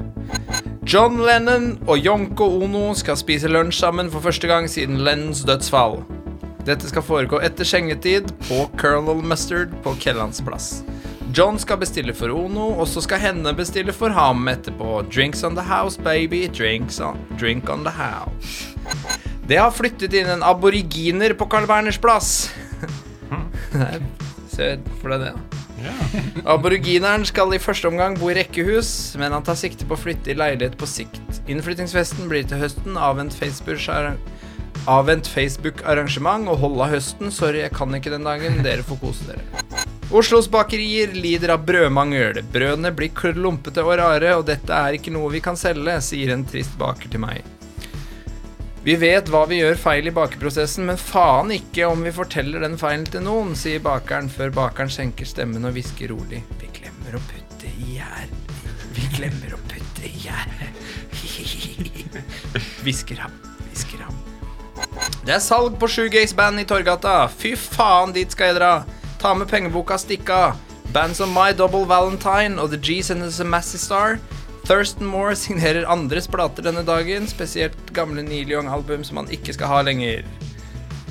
John 0.88 1.18
Lennon 1.26 1.72
og 1.84 1.98
Yonko 2.00 2.46
Ono 2.62 2.92
skal 2.96 3.18
spise 3.20 3.50
lunsj 3.50 3.82
sammen 3.82 4.08
for 4.12 4.24
første 4.24 4.48
gang 4.48 4.70
siden 4.70 5.02
Lennons 5.04 5.42
dødsfall. 5.48 5.98
Dette 6.64 6.88
skal 6.88 7.04
foregå 7.04 7.42
etter 7.44 7.66
skjengetid 7.68 8.30
på 8.46 8.64
Colonel 8.80 9.20
Mustard 9.24 9.74
på 9.84 9.98
Kiellands 10.00 10.40
plass. 10.46 10.78
John 11.34 11.58
skal 11.60 11.78
bestille 11.82 12.14
for 12.16 12.32
Ono, 12.32 12.70
og 12.80 12.88
så 12.88 13.02
skal 13.04 13.20
henne 13.20 13.52
bestille 13.56 13.92
for 13.92 14.08
ham 14.14 14.48
etterpå. 14.48 15.02
Drinks 15.12 15.44
on 15.44 15.56
the 15.58 15.64
house, 15.64 16.00
baby. 16.00 16.46
Drinks 16.48 17.00
on, 17.00 17.20
drink 17.40 17.68
on 17.70 17.84
the 17.84 17.92
house. 17.92 18.72
Det 19.48 19.56
har 19.60 19.72
flyttet 19.72 20.12
inn 20.16 20.28
en 20.28 20.42
aboriginer 20.44 21.32
på 21.36 21.48
Carl 21.48 21.68
Berners 21.68 21.98
plass. 22.00 22.50
Se 24.54 24.74
for 25.00 25.12
deg 25.12 25.20
det. 25.28 25.32
da. 25.36 25.58
Aborigineren 26.48 27.24
skal 27.28 27.54
i 27.54 27.60
første 27.62 27.88
omgang 27.88 28.16
bo 28.18 28.30
i 28.32 28.36
rekkehus, 28.38 28.90
men 29.20 29.32
han 29.36 29.44
tar 29.46 29.58
sikte 29.60 29.86
på 29.86 29.94
å 29.94 30.00
flytte 30.00 30.32
i 30.32 30.38
leilighet 30.38 30.76
på 30.80 30.88
sikt. 30.90 31.20
Innflyttingsfesten 31.48 32.28
blir 32.30 32.48
til 32.48 32.58
høsten 32.62 32.98
avvent 32.98 33.36
Facebook-arrangement 35.28 36.48
og 36.50 36.60
hold 36.64 36.80
av 36.82 36.92
høsten. 36.96 37.30
Sorry, 37.34 37.62
jeg 37.62 37.76
kan 37.76 37.94
ikke 37.94 38.14
den 38.16 38.26
dagen. 38.26 38.62
Dere 38.66 38.86
får 38.86 38.98
kose 39.04 39.30
dere. 39.30 39.67
Oslos 40.10 40.48
bakerier 40.48 41.12
lider 41.12 41.50
av 41.52 41.66
brødmangel. 41.68 42.40
Brødene 42.52 42.94
blir 42.96 43.12
klumpete 43.12 43.82
og 43.84 43.98
rare, 44.00 44.30
og 44.38 44.46
dette 44.48 44.72
er 44.72 44.96
ikke 44.96 45.12
noe 45.12 45.28
vi 45.34 45.42
kan 45.44 45.58
selge, 45.60 45.98
sier 46.00 46.32
en 46.32 46.46
trist 46.48 46.72
baker 46.80 47.12
til 47.12 47.20
meg. 47.20 47.44
Vi 48.86 48.94
vet 48.96 49.28
hva 49.28 49.42
vi 49.50 49.58
gjør 49.58 49.76
feil 49.76 50.08
i 50.08 50.14
bakeprosessen, 50.16 50.86
men 50.88 50.96
faen 50.96 51.52
ikke 51.52 51.90
om 51.90 52.06
vi 52.06 52.14
forteller 52.16 52.64
den 52.64 52.78
feilen 52.80 53.04
til 53.04 53.26
noen, 53.26 53.52
sier 53.58 53.84
bakeren 53.84 54.32
før 54.32 54.54
bakeren 54.56 54.88
senker 54.88 55.28
stemmen 55.28 55.68
og 55.68 55.76
hvisker 55.76 56.08
rolig. 56.14 56.40
Vi 56.62 56.72
glemmer 56.78 57.18
å 57.18 57.24
putte 57.28 57.68
i 57.68 57.98
gjær. 57.98 58.32
Vi 58.96 59.10
glemmer 59.18 59.58
å 59.58 59.60
putte 59.68 60.08
i 60.08 60.14
gjær. 60.24 60.56
Hvisker 62.86 63.20
ham, 63.20 63.34
hvisker 63.66 64.06
ham. 64.06 64.16
Det 65.26 65.36
er 65.36 65.44
salg 65.44 65.76
på 65.76 65.90
Shoegaze-band 65.92 66.62
i 66.62 66.64
Torgata. 66.70 67.26
Fy 67.28 67.58
faen, 67.60 68.16
dit 68.16 68.32
skal 68.32 68.54
jeg 68.54 68.62
dra. 68.62 68.72
Ta 69.18 69.34
med 69.34 69.48
pengeboka, 69.50 69.98
stikk 69.98 70.30
av. 70.30 70.58
Band 70.94 71.16
som 71.16 71.32
My 71.34 71.50
Double 71.56 71.84
Valentine 71.90 72.60
og 72.62 72.70
The 72.70 72.78
G's 72.78 73.10
and 73.10 73.26
the 73.26 73.44
Massey 73.44 73.78
Star. 73.78 74.18
Thurston 74.68 75.06
Moore 75.06 75.36
signerer 75.44 75.88
andres 75.90 76.28
plater 76.30 76.62
denne 76.62 76.84
dagen, 76.86 77.26
spesielt 77.26 77.92
gamle 77.96 78.22
Neil 78.22 78.50
Young-album 78.52 79.04
som 79.04 79.22
han 79.22 79.32
ikke 79.34 79.56
skal 79.56 79.72
ha 79.72 79.82
lenger. 79.82 80.22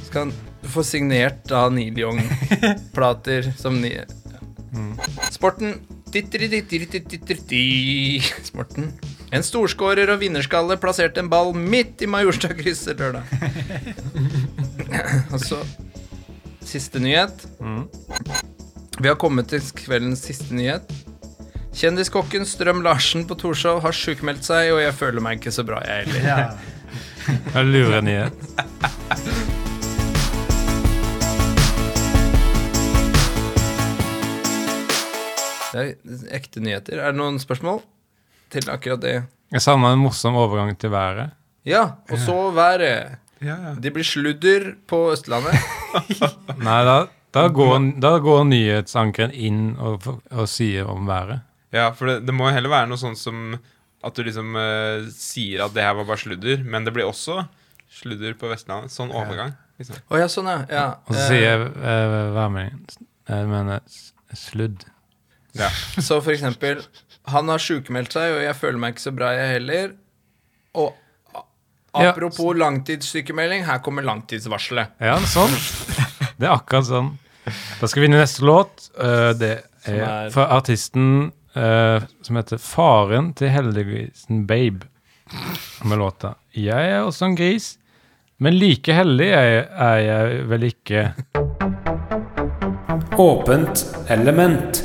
Skal 0.06 0.28
han 0.28 0.34
få 0.68 0.84
signert 0.84 1.44
da 1.52 1.68
Neil 1.70 2.00
Young-plater 2.00 3.52
som 3.62 3.82
ni... 3.82 3.94
Sporten 5.32 5.78
Sporten. 8.48 8.92
En 9.36 9.44
storskårer 9.44 10.10
og 10.14 10.22
vinnerskalle 10.22 10.78
plasserte 10.80 11.20
en 11.20 11.30
ball 11.32 11.52
midt 11.58 12.02
i 12.02 12.08
Majorstadkrysset 12.08 13.00
lørdag. 13.02 13.28
og 15.34 15.40
så 15.44 15.60
Siste 16.68 17.00
nyhet. 17.00 17.46
Vi 19.00 19.08
har 19.08 19.16
kommet 19.16 19.48
til 19.54 19.64
kveldens 19.78 20.26
siste 20.28 20.52
nyhet. 20.56 20.90
Kjendiskokken 21.78 22.44
Strøm 22.50 22.82
Larsen 22.84 23.24
på 23.30 23.38
Torshov 23.40 23.80
har 23.86 23.96
sjukmeldt 23.96 24.44
seg, 24.48 24.74
og 24.74 24.82
jeg 24.82 24.96
føler 24.98 25.24
meg 25.24 25.40
ikke 25.40 25.54
så 25.56 25.64
bra, 25.68 25.80
jeg 25.88 26.10
heller. 26.10 26.28
Ja. 26.28 26.50
Det 27.28 27.60
er 27.60 27.68
lure 27.68 28.02
nyhet. 28.04 29.48
Det 35.72 35.82
er 35.82 36.28
ekte 36.36 36.64
nyheter. 36.64 37.00
Er 37.04 37.12
det 37.14 37.20
noen 37.20 37.40
spørsmål 37.40 37.82
til 38.52 38.68
akkurat 38.72 39.04
det? 39.04 39.16
Jeg 39.54 39.64
savna 39.64 39.94
en 39.96 40.04
morsom 40.04 40.36
overgang 40.40 40.76
til 40.80 40.92
været. 40.92 41.36
Ja, 41.68 41.84
og 42.10 42.20
så 42.24 42.38
været. 42.56 43.18
Ja, 43.44 43.56
ja. 43.68 43.74
Det 43.78 43.92
blir 43.94 44.08
sludder 44.08 44.72
på 44.90 45.12
Østlandet. 45.14 45.60
Nei, 46.68 46.80
da, 46.88 46.98
da, 47.36 47.48
går, 47.54 47.78
da 48.04 48.14
går 48.24 48.46
nyhetsankeren 48.50 49.34
inn 49.34 49.62
og, 49.78 50.08
og 50.32 50.50
sier 50.52 50.90
om 50.92 51.08
været. 51.10 51.46
Ja, 51.76 51.90
for 51.96 52.10
det, 52.10 52.22
det 52.28 52.36
må 52.36 52.50
heller 52.54 52.72
være 52.72 52.90
noe 52.92 53.02
sånt 53.02 53.20
som 53.20 53.58
at 54.06 54.16
du 54.16 54.24
liksom 54.24 54.56
uh, 54.56 55.08
sier 55.12 55.66
at 55.66 55.74
det 55.76 55.84
her 55.84 55.96
var 55.98 56.08
bare 56.08 56.22
sludder, 56.22 56.62
men 56.64 56.86
det 56.86 56.94
blir 56.96 57.10
også 57.10 57.42
sludder 57.98 58.36
på 58.40 58.50
Vestlandet. 58.52 58.94
Sånn 58.94 59.12
overgang. 59.16 59.56
Liksom. 59.80 59.98
Oh, 60.10 60.18
ja, 60.20 60.28
sånn, 60.32 60.50
ja. 60.50 60.62
ja. 60.72 60.86
Og 61.08 61.18
så 61.18 61.26
sier 61.32 61.44
jeg 61.44 61.66
uh, 61.76 62.34
værmeldingen 62.34 62.86
Jeg 63.28 63.50
mener 63.50 63.84
sludd. 64.38 64.86
Ja. 65.58 65.70
Så 65.98 66.20
for 66.22 66.34
eksempel 66.34 66.82
Han 67.34 67.50
har 67.50 67.62
sjukmeldt 67.62 68.14
seg, 68.14 68.36
og 68.36 68.42
jeg 68.44 68.58
føler 68.58 68.82
meg 68.82 68.96
ikke 68.96 69.06
så 69.08 69.14
bra, 69.16 69.32
jeg 69.36 69.58
heller. 69.58 69.94
Og 70.78 70.94
a- 71.98 72.04
Ja. 72.04 72.10
apropos 72.14 72.54
langtidssykemelding, 72.58 73.66
her 73.66 73.80
kommer 73.80 74.04
langtidsvarselet. 74.04 74.88
Ja, 75.00 75.18
sånn. 75.20 75.54
Det 76.38 76.46
er 76.48 76.54
akkurat 76.54 76.86
sånn. 76.86 77.18
Da 77.80 77.88
skal 77.88 78.02
vi 78.02 78.08
inn 78.10 78.14
i 78.14 78.18
neste 78.22 78.44
låt. 78.46 78.90
Uh, 79.00 79.34
det 79.34 79.64
er 79.88 80.02
er- 80.04 80.30
fra 80.32 80.46
artisten 80.58 81.32
uh, 81.56 82.00
som 82.22 82.36
heter 82.36 82.58
Faren 82.60 83.34
til 83.34 83.50
heldiggrisen 83.50 84.46
Babe. 84.48 84.86
Med 85.84 85.98
låta 86.00 86.36
'Jeg 86.56 86.90
er 86.92 87.02
også 87.04 87.26
en 87.26 87.36
gris', 87.36 87.78
men 88.40 88.54
like 88.60 88.94
heldig 88.94 89.28
er 89.34 89.68
er 89.76 89.98
jeg 90.00 90.48
vel 90.48 90.64
ikke. 90.64 91.14
Åpent 93.18 93.86
element. 94.10 94.84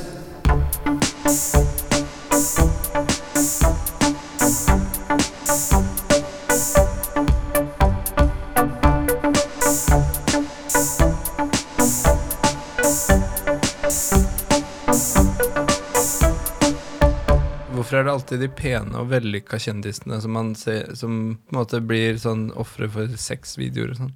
Det 18.12 18.18
alltid 18.18 18.42
de 18.44 18.48
pene 18.52 18.98
og 19.00 19.08
vellykka 19.10 19.58
kjendisene 19.62 20.20
som, 20.20 20.34
man 20.36 20.52
ser, 20.58 20.92
som 20.98 21.38
på 21.40 21.54
en 21.54 21.58
måte 21.62 21.80
blir 21.84 22.18
sånn 22.20 22.50
ofre 22.60 22.88
for 22.92 23.14
sexvideoer 23.18 23.94
og 23.94 24.02
sånn? 24.02 24.12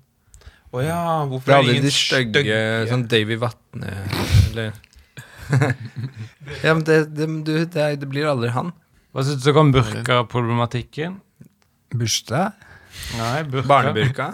Å 0.76 0.83
ja, 0.85 0.99
hvorfor 1.31 1.49
er 1.49 1.55
er 1.55 1.62
aldri 1.62 1.76
ingen 1.79 1.87
de 1.87 1.93
stygge 1.95 2.59
sånn 2.91 3.07
Davy 3.09 3.38
Vatne 3.41 3.93
eller 4.50 4.75
Ja, 6.65 6.75
men 6.75 6.83
det, 6.85 6.99
det, 7.15 7.29
du, 7.47 7.55
det, 7.65 7.81
er, 7.81 7.97
det 8.00 8.09
blir 8.11 8.29
aldri 8.29 8.50
han. 8.55 8.75
Hva 9.15 9.25
syns 9.25 9.47
du 9.47 9.57
om 9.57 9.73
burkaproblematikken? 9.73 11.21
Bursdag? 11.97 12.59
Nei, 13.17 13.41
burka. 13.49 13.69
Barneburka. 13.71 14.29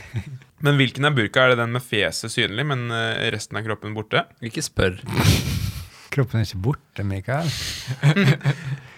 Men 0.64 0.76
hvilken 0.76 1.08
er 1.08 1.14
burka? 1.16 1.46
Er 1.46 1.54
det 1.54 1.62
den 1.62 1.72
med 1.72 1.84
fjeset 1.84 2.34
synlig, 2.34 2.66
men 2.68 2.90
eh, 2.92 3.30
resten 3.32 3.56
av 3.56 3.64
kroppen 3.64 3.94
borte? 3.96 4.26
Ikke 4.44 4.60
spør. 4.60 4.98
Kroppen 6.12 6.42
er 6.42 6.44
ikke 6.44 6.60
borte, 6.66 7.06
Mikael. 7.08 7.48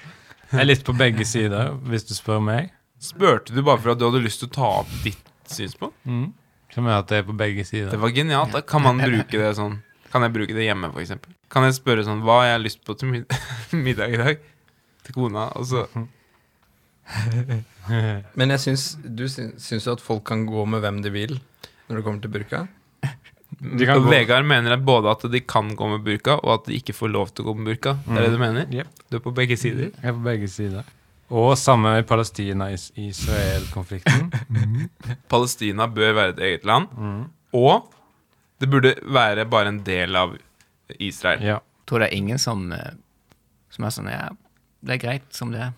Jeg 0.53 0.61
er 0.61 0.69
litt 0.69 0.85
på 0.85 0.93
begge 0.97 1.25
sider, 1.29 1.73
hvis 1.89 2.05
du 2.09 2.13
spør 2.15 2.41
meg. 2.45 2.71
Spurte 3.03 3.55
du 3.57 3.63
bare 3.67 3.81
for 3.83 3.95
at 3.95 3.99
du 4.01 4.05
hadde 4.07 4.21
lyst 4.23 4.43
til 4.43 4.51
å 4.51 4.55
ta 4.55 4.69
opp 4.83 4.93
ditt 5.05 5.31
synspunkt? 5.51 5.97
Mm. 6.07 6.29
Som 6.73 6.87
er 6.89 6.99
at 7.01 7.09
det 7.11 7.19
er 7.23 7.27
på 7.29 7.35
begge 7.37 7.65
sider. 7.69 7.91
Det 7.93 8.01
var 8.01 8.13
genialt. 8.15 8.53
Da 8.55 8.61
kan 8.65 8.83
man 8.85 9.01
bruke 9.03 9.37
det 9.41 9.51
sånn. 9.59 9.81
Kan 10.13 10.25
jeg 10.27 10.33
bruke 10.35 10.55
det 10.57 10.67
hjemme, 10.69 10.93
eksempel? 11.01 11.33
Kan 11.53 11.65
jeg 11.67 11.75
spørre 11.77 12.05
sånn 12.05 12.21
Hva 12.25 12.35
har 12.43 12.49
jeg 12.55 12.63
lyst 12.67 12.81
på 12.85 12.95
til 13.01 13.09
mid 13.13 13.25
middag 13.87 14.13
i 14.13 14.19
dag? 14.21 14.37
Til 15.05 15.13
kona. 15.17 15.43
Og 15.57 15.65
så 15.69 15.87
Men 18.39 18.53
jeg 18.55 18.61
syns 18.63 18.83
Du 19.03 19.25
syns, 19.29 19.57
syns 19.67 19.87
jo 19.89 19.93
at 19.97 20.05
folk 20.05 20.23
kan 20.29 20.45
gå 20.49 20.63
med 20.71 20.81
hvem 20.85 20.99
de 21.05 21.11
vil 21.13 21.35
når 21.89 21.95
det 21.99 22.05
kommer 22.07 22.21
til 22.25 22.33
burka? 22.33 22.59
De 23.03 23.09
kan 23.09 23.11
Og 23.11 23.13
gå- 23.51 23.52
Vegard 23.63 24.43
mener 24.45 24.73
at 24.75 24.83
både 24.85 25.07
at 25.11 25.23
de 25.31 25.41
kan 25.41 25.69
gå 25.79 25.89
med 25.93 26.03
burka, 26.05 26.35
og 26.43 26.55
at 26.61 26.65
de 26.67 26.75
ikke 26.81 26.93
får 26.97 27.09
lov 27.15 27.29
til 27.31 27.45
å 27.45 27.47
gå 27.53 27.57
med 27.61 27.65
burka. 27.71 27.93
Det 28.07 28.17
er 28.19 28.23
det 28.27 28.33
du 28.35 28.39
mener? 28.43 28.67
Yep. 28.75 28.87
Du 29.11 29.17
er 29.17 29.21
på 29.23 29.31
begge 29.37 29.57
sider? 29.57 29.91
Jeg 30.03 30.09
er 30.11 30.13
på 30.17 30.25
begge 30.25 30.49
sider. 30.51 30.83
Og 31.33 31.55
samme 31.57 31.95
i 32.01 32.03
Palestina-Israel-konflikten. 32.05 34.33
Palestina 35.33 35.87
bør 35.89 36.13
være 36.19 36.29
et 36.35 36.39
eget 36.49 36.65
land. 36.69 36.87
Mm. 36.99 37.23
Og 37.57 37.93
det 38.61 38.69
burde 38.71 38.95
være 39.15 39.47
bare 39.51 39.69
en 39.73 39.81
del 39.87 40.17
av 40.19 40.35
Israel. 40.99 41.41
Ja. 41.43 41.59
tror 41.89 41.99
det 42.03 42.09
er 42.13 42.17
ingen 42.17 42.39
som, 42.39 42.73
eh, 42.73 42.91
som 43.71 43.85
er 43.85 43.89
sånn 43.95 44.11
Ja, 44.11 44.29
det 44.87 44.93
er 44.97 45.01
greit 45.07 45.23
som 45.35 45.51
det 45.55 45.61
er. 45.61 45.73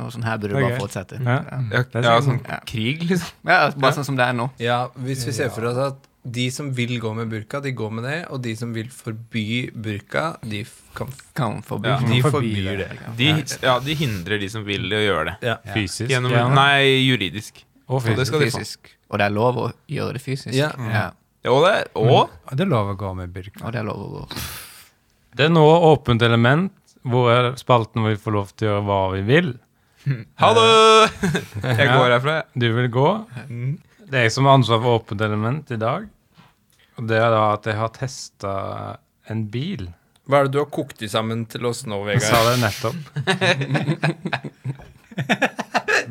Og 0.00 0.10
sånn 0.12 0.24
her 0.24 0.38
burde 0.40 0.54
er 0.56 0.60
bare 0.60 0.70
greit. 0.72 0.80
fortsette. 0.82 1.14
Ja. 1.20 1.42
Ja. 1.70 1.84
Ja, 2.00 2.20
sånn- 2.20 2.40
Ja. 2.48 2.58
krig, 2.66 3.02
liksom. 3.08 3.30
Ja, 3.44 3.70
bare 3.70 3.92
sånn 3.92 4.04
som 4.04 4.16
det 4.16 4.24
er 4.26 4.32
nå. 4.32 4.50
Ja, 4.58 4.88
hvis 4.98 5.24
vi 5.26 5.32
ser 5.32 5.48
for 5.50 5.64
oss 5.66 5.76
at 5.78 5.96
de 6.24 6.46
som 6.50 6.70
vil 6.72 6.94
gå 7.00 7.10
med 7.14 7.28
burka, 7.28 7.60
de 7.60 7.72
går 7.76 7.90
med 7.92 8.04
det, 8.08 8.18
og 8.32 8.40
de 8.44 8.54
som 8.56 8.70
vil 8.72 8.88
forby 8.88 9.70
burka, 9.76 10.36
de 10.42 10.62
kan 10.96 11.10
Kan 11.36 11.58
forby. 11.66 11.88
Ja. 11.90 11.98
De 12.00 12.20
forbyr 12.24 12.78
det. 12.80 12.88
De, 13.18 13.28
ja, 13.62 13.78
de 13.84 13.94
hindrer 13.98 14.38
de 14.40 14.48
som 14.48 14.64
vil 14.64 14.88
det, 14.88 15.02
å 15.02 15.04
gjøre 15.04 15.24
det. 15.32 15.34
Ja. 15.50 15.56
Fysisk. 15.74 16.08
Gjennom, 16.10 16.32
nei, 16.54 17.02
juridisk. 17.04 17.64
Og 17.88 17.96
Og 17.98 18.02
det 18.06 18.14
fysisk. 18.16 18.28
skal 18.30 18.40
de. 18.40 18.50
Fysisk. 18.54 18.92
Og 19.10 19.18
det 19.20 19.26
er 19.26 19.34
lov 19.36 19.58
å 19.60 19.66
gjøre 19.92 20.12
det 20.16 20.22
fysisk. 20.24 20.54
Ja. 20.56 20.70
Ja. 20.78 21.10
Og, 21.50 21.60
det, 21.66 21.88
og 21.94 22.30
Mm. 22.30 22.56
det 22.56 22.64
er 22.64 22.70
lov 22.72 22.94
å 22.94 22.96
gå 22.96 23.14
med 23.16 23.32
burka. 23.34 23.64
Og 23.66 23.72
det 23.72 23.80
er 23.82 23.84
lov 23.84 24.00
å 24.00 24.08
gå. 24.14 24.40
Det 25.36 25.44
er 25.44 25.50
nå 25.52 25.66
åpent 25.92 26.22
element, 26.22 26.72
hvor 27.04 27.28
er 27.34 27.50
spalten 27.60 28.00
hvor 28.00 28.14
vi 28.14 28.16
får 28.22 28.32
lov 28.32 28.54
til 28.56 28.68
å 28.68 28.70
gjøre 28.70 28.84
hva 28.88 29.00
vi 29.12 29.20
vil. 29.28 29.50
Ha 30.40 30.48
det! 30.56 31.10
Jeg 31.80 31.88
går 31.92 32.10
herfra, 32.14 32.32
jeg. 32.38 32.46
Du 32.60 32.66
vil 32.76 32.88
gå. 32.92 33.08
Det 34.14 34.20
er 34.20 34.28
jeg 34.28 34.32
som 34.36 34.46
har 34.46 34.60
ansvar 34.60 34.78
for 34.78 35.00
åpent 35.00 35.22
element 35.26 35.70
i 35.74 35.76
dag. 35.82 36.04
Og 37.00 37.06
det 37.10 37.16
er 37.18 37.32
da 37.34 37.38
at 37.56 37.64
jeg 37.66 37.74
har 37.74 37.88
testa 37.96 38.52
en 39.26 39.40
bil. 39.50 39.88
Hva 40.30 40.38
er 40.38 40.46
det 40.46 40.54
du 40.54 40.60
har 40.60 40.68
kokt 40.70 41.02
i 41.02 41.08
sammen 41.10 41.42
til 41.50 41.66
oss 41.66 41.80
nå, 41.90 41.98
Jeg 42.12 42.22
sa 42.22 42.38
det 42.46 42.60
nettopp. 42.62 42.94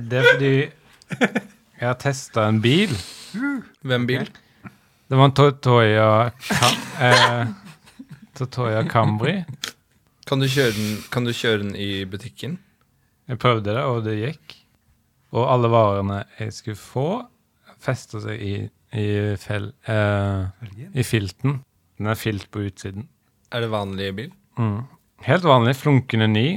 Det 0.04 0.20
er 0.20 0.28
fordi 0.28 0.52
Jeg 0.60 1.88
har 1.88 1.96
testa 2.04 2.44
en 2.52 2.60
bil. 2.60 2.92
Hvem 3.88 4.12
bil? 4.12 4.28
Det 5.08 5.16
var 5.16 5.32
en 5.32 5.40
Totoya, 5.40 6.12
eh, 7.08 7.48
Totoya 8.36 8.84
Camry. 8.84 9.46
Kan 10.28 10.44
du, 10.44 10.52
kjøre 10.52 10.76
den, 10.76 11.04
kan 11.08 11.24
du 11.24 11.32
kjøre 11.32 11.64
den 11.64 11.76
i 11.80 12.04
butikken? 12.04 12.60
Jeg 13.32 13.40
prøvde 13.40 13.72
det, 13.72 13.84
og 13.88 14.04
det 14.04 14.20
gikk. 14.20 14.58
Og 15.32 15.48
alle 15.56 15.72
varene 15.72 16.26
jeg 16.36 16.52
skulle 16.52 16.84
få, 16.84 17.08
festa 17.84 18.22
seg 18.24 18.42
i, 18.42 18.54
i, 18.96 19.06
fel, 19.42 19.70
eh, 19.92 20.46
i 20.96 21.04
filten. 21.06 21.60
Den 22.00 22.10
er 22.14 22.18
filt 22.20 22.50
på 22.54 22.64
utsiden. 22.68 23.08
Er 23.54 23.62
det 23.66 23.72
vanlig 23.74 24.12
bil? 24.18 24.32
Mm. 24.58 24.80
Helt 25.28 25.46
vanlig, 25.48 25.76
flunkende 25.80 26.28
ny. 26.32 26.48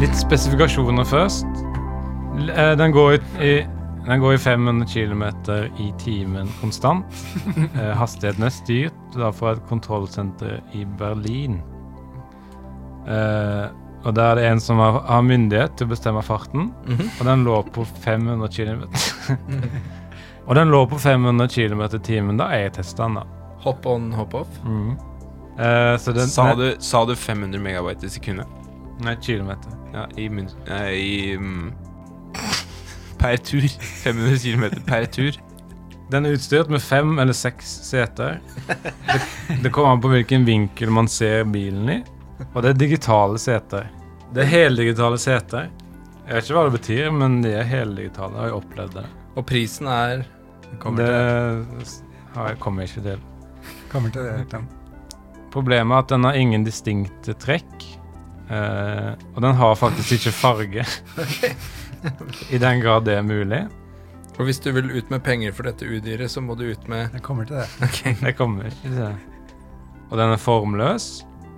Litt 0.00 0.16
spesifikasjoner 0.16 1.04
først. 1.08 1.64
Eh, 2.40 2.74
Den 2.78 2.92
går 2.94 3.16
i, 3.18 3.20
i, 3.44 3.50
den 4.06 4.20
går 4.22 4.36
i 4.36 4.40
500 4.40 4.86
km 4.88 5.24
i 5.84 5.90
timen 6.00 6.48
konstant. 6.60 7.04
Eh, 7.80 7.92
Hastigheten 7.98 8.46
er 8.46 8.54
styrt 8.54 9.16
da 9.16 9.28
fra 9.34 9.52
et 9.56 9.64
kontrollsenter 9.68 10.58
i 10.76 10.84
Berlin. 10.98 11.58
Eh, 13.08 13.66
og 14.04 14.14
der 14.16 14.30
er 14.30 14.34
det 14.40 14.44
en 14.50 14.60
som 14.64 14.78
har, 14.80 15.00
har 15.08 15.22
myndighet 15.26 15.74
til 15.76 15.86
å 15.86 15.90
bestemme 15.90 16.22
farten, 16.24 16.70
Mhm. 16.86 17.10
og 17.20 17.26
den 17.26 17.44
lå 17.44 17.58
på 17.74 17.84
500 18.04 18.48
km. 18.48 18.86
og 20.46 20.54
den 20.56 20.70
lå 20.72 20.86
på 20.88 20.98
500 20.98 21.48
km 21.52 21.82
i 21.94 21.98
timen 21.98 22.36
da 22.40 22.48
jeg 22.56 22.72
testa 22.78 23.04
den, 23.06 23.20
da. 23.20 23.24
Hopp 23.60 23.86
on, 23.86 24.10
hopp 24.16 24.34
off? 24.34 24.60
Mm. 24.64 24.94
Eh, 25.58 25.96
så 26.00 26.14
den, 26.16 26.28
Sa 26.32 26.54
du, 26.56 26.70
sa 26.80 27.04
du 27.04 27.14
500 27.14 27.60
megabyte 27.60 28.06
i 28.08 28.12
sekundet? 28.14 28.48
Nei, 29.04 29.16
kilometer. 29.20 29.74
Ja, 29.92 30.06
i, 30.16 30.26
eh, 30.68 30.90
i 30.96 31.36
um, 31.36 31.72
Per 33.20 33.36
tur. 33.44 33.66
500 34.04 34.38
km 34.40 34.64
per 34.86 35.04
tur. 35.12 35.36
Den 36.10 36.26
er 36.26 36.34
utstyrt 36.34 36.70
med 36.72 36.80
fem 36.82 37.18
eller 37.22 37.36
seks 37.36 37.68
seter. 37.86 38.40
Det, 38.66 39.20
det 39.62 39.72
kommer 39.72 39.92
an 39.94 40.00
på 40.02 40.10
hvilken 40.10 40.46
vinkel 40.48 40.90
man 40.90 41.06
ser 41.08 41.44
bilen 41.44 41.88
i. 41.92 41.98
Og 42.54 42.62
det 42.62 42.70
er 42.72 42.78
digitale 42.80 43.38
seter. 43.38 43.88
Det 44.34 44.44
er 44.44 44.50
heldigitale 44.50 45.18
seter. 45.20 45.70
Jeg 46.26 46.36
vet 46.36 46.46
ikke 46.46 46.56
hva 46.58 46.66
det 46.68 46.76
betyr, 46.78 47.08
men 47.14 47.40
de 47.42 47.54
er 47.58 47.66
heldigitale. 47.66 48.34
Jeg 48.36 48.40
har 48.40 48.50
jeg 48.52 48.58
opplevd 48.60 48.94
det. 49.00 49.06
Og 49.36 49.46
prisen 49.46 49.88
er 49.90 50.22
Kommer 50.78 51.02
det 51.02 51.08
til, 51.10 52.04
har 52.36 52.52
jeg 52.52 52.60
kommer 52.62 52.84
jeg 52.86 52.92
ikke 52.92 53.02
til. 53.08 53.24
kommer 53.90 54.12
til 54.14 54.22
det. 54.28 54.36
Tom. 54.52 54.68
Problemet 55.50 55.96
er 55.96 56.04
at 56.04 56.12
den 56.12 56.24
har 56.28 56.38
ingen 56.38 56.64
distinkte 56.64 57.34
trekk. 57.42 57.86
Eh, 58.50 59.10
og 59.34 59.42
den 59.42 59.54
har 59.58 59.74
faktisk 59.78 60.12
ikke 60.18 60.32
farge. 60.34 60.84
I 62.54 62.58
den 62.62 62.80
grad 62.82 63.04
det 63.06 63.16
er 63.18 63.26
mulig. 63.26 63.64
Og 64.38 64.46
hvis 64.46 64.62
du 64.62 64.70
vil 64.72 64.90
ut 64.94 65.10
med 65.10 65.20
penger 65.26 65.52
for 65.52 65.66
dette 65.68 65.84
udyret, 65.84 66.30
så 66.30 66.40
må 66.40 66.54
du 66.56 66.64
ut 66.70 66.86
med 66.88 67.10
Jeg 67.12 67.22
kommer 67.22 67.44
til 67.44 67.56
det. 67.60 67.66
Jeg 68.22 68.36
kommer 68.38 68.70
ikke 68.70 68.86
til 68.86 68.96
det. 68.96 69.10
Og 70.10 70.18
den 70.18 70.32
er 70.32 70.40
formløs. 70.40 71.10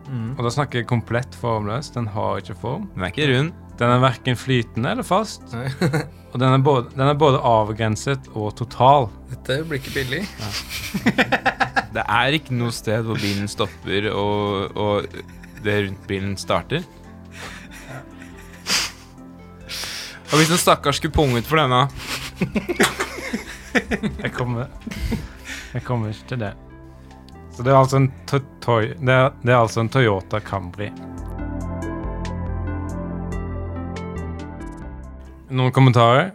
Mm. 0.08 0.30
Og 0.36 0.46
da 0.46 0.52
snakker 0.54 0.82
jeg 0.82 0.88
komplett 0.90 1.36
formløs. 1.38 1.90
Den 1.94 2.08
har 2.14 2.42
ikke 2.42 2.58
form. 2.60 2.88
Den 2.94 3.06
er 3.06 3.12
ikke 3.12 3.28
rund. 3.32 3.52
Den 3.80 3.90
er 3.94 4.02
verken 4.02 4.36
flytende 4.38 4.92
eller 4.94 5.06
fast. 5.06 5.42
Og 6.32 6.40
den 6.40 6.48
er, 6.48 6.62
både, 6.64 6.88
den 6.94 7.04
er 7.04 7.18
både 7.18 7.42
avgrenset 7.44 8.30
og 8.32 8.54
total. 8.56 9.10
Dette 9.28 9.58
blir 9.68 9.82
ikke 9.82 9.92
billig. 9.98 10.22
Det 11.92 12.00
er 12.08 12.32
ikke 12.32 12.56
noe 12.56 12.72
sted 12.72 13.04
hvor 13.04 13.18
bilen 13.20 13.50
stopper 13.52 14.06
og, 14.16 14.78
og 14.80 15.16
det 15.60 15.74
rundt 15.84 16.06
bilen 16.08 16.38
starter. 16.40 16.86
Og 20.32 20.40
hvis 20.40 20.54
en 20.54 20.60
stakkars 20.60 20.96
skulle 20.96 21.12
punget 21.12 21.44
for 21.44 21.60
denne 21.60 21.82
Jeg 24.24 24.32
kommer 24.32 24.72
Jeg 25.74 25.84
kommer 25.84 26.08
ikke 26.08 26.28
til 26.32 26.40
det. 26.46 26.54
Så 27.52 27.64
det 27.64 27.72
er 27.72 27.78
altså 27.78 27.98
en, 28.00 28.06
det 28.32 29.12
er, 29.12 29.32
det 29.42 29.52
er 29.52 29.58
altså 29.58 29.82
en 29.82 29.90
Toyota 29.92 30.40
Camry. 30.40 30.88
Noen 35.52 35.74
kommentarer? 35.76 36.30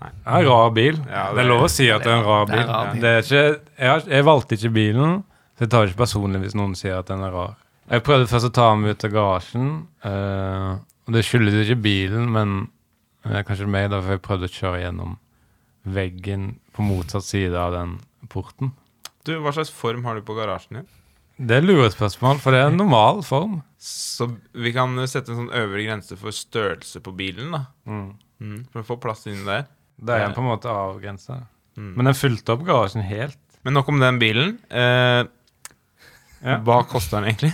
Nei. 0.00 0.10
Det 0.14 0.30
er 0.30 0.44
en 0.44 0.48
rar 0.48 0.70
bil. 0.76 1.00
Ja, 1.10 1.24
det 1.34 1.42
er 1.42 1.48
lov 1.50 1.64
å 1.66 1.72
si 1.72 1.88
at 1.90 2.04
det 2.06 2.12
er 2.12 2.20
en 2.20 2.28
rar 2.28 2.46
Det 2.46 2.54
er 2.54 2.60
bil. 2.60 2.68
en 2.68 2.74
rar 2.76 2.92
bil. 2.92 3.02
Det 3.02 3.10
er 3.10 3.24
ikke, 3.26 3.42
jeg, 3.82 4.04
jeg 4.14 4.26
valgte 4.28 4.56
ikke 4.58 4.72
bilen, 4.76 5.16
så 5.58 5.66
jeg 5.66 5.72
tar 5.72 5.82
det 5.82 5.90
ikke 5.90 6.02
personlig 6.04 6.42
hvis 6.44 6.56
noen 6.56 6.76
sier 6.78 7.00
at 7.00 7.10
den 7.10 7.24
er 7.26 7.34
rar. 7.34 7.56
Jeg 7.90 8.04
prøvde 8.06 8.30
først 8.30 8.46
å 8.46 8.52
ta 8.54 8.68
den 8.74 8.86
ut 8.92 9.08
av 9.08 9.16
garasjen, 9.16 9.72
Uh, 10.00 10.78
og 11.04 11.16
det 11.16 11.24
skyldes 11.26 11.56
jo 11.58 11.64
ikke 11.64 11.82
bilen, 11.82 12.28
men 12.32 12.52
eh, 13.26 13.40
kanskje 13.44 13.66
meg, 13.68 13.88
da, 13.90 13.98
for 13.98 14.14
jeg 14.14 14.22
prøvde 14.22 14.46
å 14.46 14.52
kjøre 14.54 14.78
gjennom 14.84 15.16
veggen 15.90 16.44
på 16.76 16.84
motsatt 16.86 17.26
side 17.26 17.58
av 17.58 17.74
den 17.74 17.96
porten. 18.30 18.70
Du, 19.26 19.34
Hva 19.44 19.52
slags 19.52 19.70
form 19.74 20.04
har 20.08 20.16
du 20.16 20.22
på 20.24 20.34
garasjen 20.38 20.80
din? 20.80 20.88
Det 21.40 21.56
er 21.56 21.64
lurespørsmål, 21.64 22.38
for 22.42 22.52
det 22.52 22.60
er 22.60 22.68
en 22.68 22.76
normal 22.76 23.22
form. 23.24 23.60
Så 23.80 24.26
vi 24.52 24.72
kan 24.76 24.92
sette 25.08 25.32
en 25.32 25.38
sånn 25.46 25.54
øvre 25.56 25.84
grense 25.86 26.16
for 26.20 26.36
størrelse 26.36 27.00
på 27.04 27.14
bilen. 27.16 27.54
da 27.56 27.62
mm. 27.88 28.58
For 28.72 28.82
å 28.82 28.88
få 28.90 28.96
plass 29.00 29.24
inni 29.28 29.44
der. 29.46 29.64
Det 30.00 30.16
er 30.20 30.34
på 30.36 30.40
en 30.44 30.50
måte 30.50 30.68
avgrensa. 30.72 31.38
Mm. 31.76 31.94
Men 31.96 32.10
den 32.10 32.16
fylte 32.18 32.52
opp 32.56 32.64
garasjen 32.68 33.04
helt. 33.04 33.38
Men 33.64 33.76
nok 33.76 33.88
om 33.92 34.00
den 34.00 34.20
bilen. 34.20 34.56
Eh, 34.70 35.24
Ja. 36.40 36.54
Hva 36.64 36.78
koster 36.88 37.20
den 37.20 37.28
egentlig? 37.34 37.50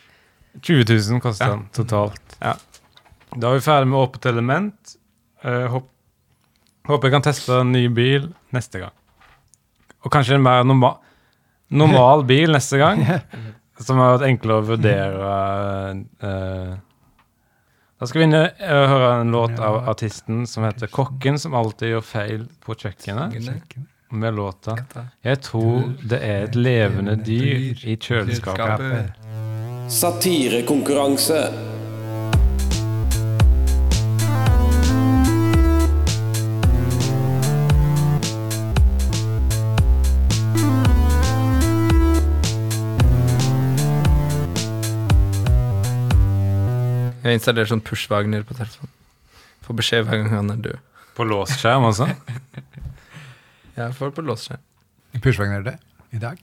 20 0.62 0.84
000 0.86 1.20
koster 1.22 1.48
Ja. 1.48 1.54
den 1.56 1.64
totalt. 1.74 2.36
Ja. 2.40 2.52
Da 3.34 3.48
er 3.50 3.58
vi 3.58 3.64
ferdig 3.64 3.88
med 3.90 3.98
åpent 3.98 4.26
element. 4.30 4.92
Eh, 5.42 5.66
håp, 5.70 5.88
håper 6.86 7.08
jeg 7.08 7.14
kan 7.16 7.26
teste 7.26 7.58
en 7.60 7.72
ny 7.74 7.88
bil 7.88 8.28
neste 8.54 8.78
gang. 8.84 8.94
Og 10.04 10.12
kanskje 10.12 10.38
en 10.38 10.44
mer 10.44 10.62
normal, 10.64 11.00
normal 11.70 12.24
bil 12.28 12.52
neste 12.54 12.80
gang. 12.80 13.02
Som 13.84 14.00
har 14.00 14.18
vært 14.18 14.28
enklere 14.28 14.60
å 14.60 14.68
vurdere. 14.74 15.34
uh, 16.20 16.78
da 18.00 18.06
skal 18.08 18.18
vi 18.18 18.24
inn, 18.24 18.34
eh, 18.34 18.88
høre 18.88 19.08
en 19.20 19.32
låt 19.32 19.58
av 19.60 19.88
artisten 19.88 20.46
som 20.46 20.64
heter 20.64 20.88
'Kokken 20.88 21.38
som 21.38 21.54
alltid 21.54 21.90
gjør 21.90 22.04
feil 22.04 22.46
på 22.64 22.74
kjøkkenet'. 22.74 23.60
Med 24.10 24.34
låta 24.34 24.76
'Jeg 25.22 25.40
tror 25.40 25.92
det 26.08 26.22
er 26.22 26.44
et 26.44 26.54
levende 26.54 27.16
dyr 27.16 27.76
i 27.84 27.96
kjøleskapet'. 27.96 29.12
Satirekonkurranse. 29.88 31.79
Jeg 47.30 47.38
installerer 47.38 47.70
sånn 47.70 47.82
push-Wagner 47.86 48.42
på 48.42 48.56
telefonen. 48.58 48.90
Får 49.62 49.76
beskjed 49.78 50.06
hver 50.08 50.18
gang 50.18 50.32
han 50.32 50.50
er 50.50 50.62
død. 50.64 50.78
På 51.14 51.26
låsskjerm, 51.30 51.84
altså. 51.86 52.08
Jeg 53.76 53.94
får 53.94 54.10
på 54.16 54.24
låsskjerm. 54.26 54.62
er 55.14 55.62
det 55.62 55.76
i 56.10 56.18
dag. 56.18 56.42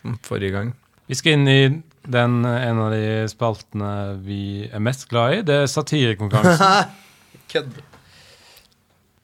Som 0.00 0.16
forrige 0.24 0.54
gang. 0.54 0.72
Vi 1.10 1.18
skal 1.18 1.36
inn 1.36 1.48
i 1.50 1.60
den, 2.08 2.38
en 2.48 2.80
av 2.80 2.94
de 2.94 3.28
spaltene 3.28 3.92
vi 4.24 4.64
er 4.72 4.80
mest 4.80 5.10
glad 5.10 5.34
i. 5.36 5.42
Det 5.44 5.58
er 5.66 5.68
satirekonkurransen. 5.68 6.96
Kødd. 7.52 7.76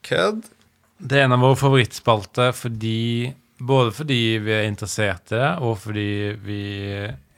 Kødd? 0.05 0.45
Det 1.01 1.17
er 1.17 1.25
en 1.25 1.33
av 1.33 1.41
våre 1.47 1.57
favorittspalter 1.57 2.53
fordi 2.53 3.33
både 3.57 3.91
fordi 3.95 4.21
vi 4.43 4.53
er 4.53 4.69
interessert 4.69 5.33
i 5.33 5.39
det, 5.39 5.49
og 5.65 5.79
fordi 5.81 6.09
vi 6.45 6.61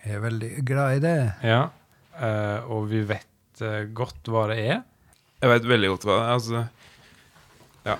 Jeg 0.06 0.18
er 0.18 0.24
veldig 0.24 0.52
glad 0.66 0.98
i 0.98 1.02
det. 1.04 1.16
Ja. 1.46 1.62
eh, 2.18 2.70
og 2.74 2.88
vi 2.90 3.04
vet 3.06 3.62
eh, 3.62 3.84
godt 3.94 4.30
hva 4.32 4.48
det 4.52 4.58
er. 4.64 4.82
Jeg 5.42 5.50
vet 5.54 5.68
veldig 5.70 5.90
godt 5.96 6.06
hva 6.08 6.16
det 6.18 6.26
er. 6.26 6.34
Altså, 6.38 6.64
ja. 7.86 7.96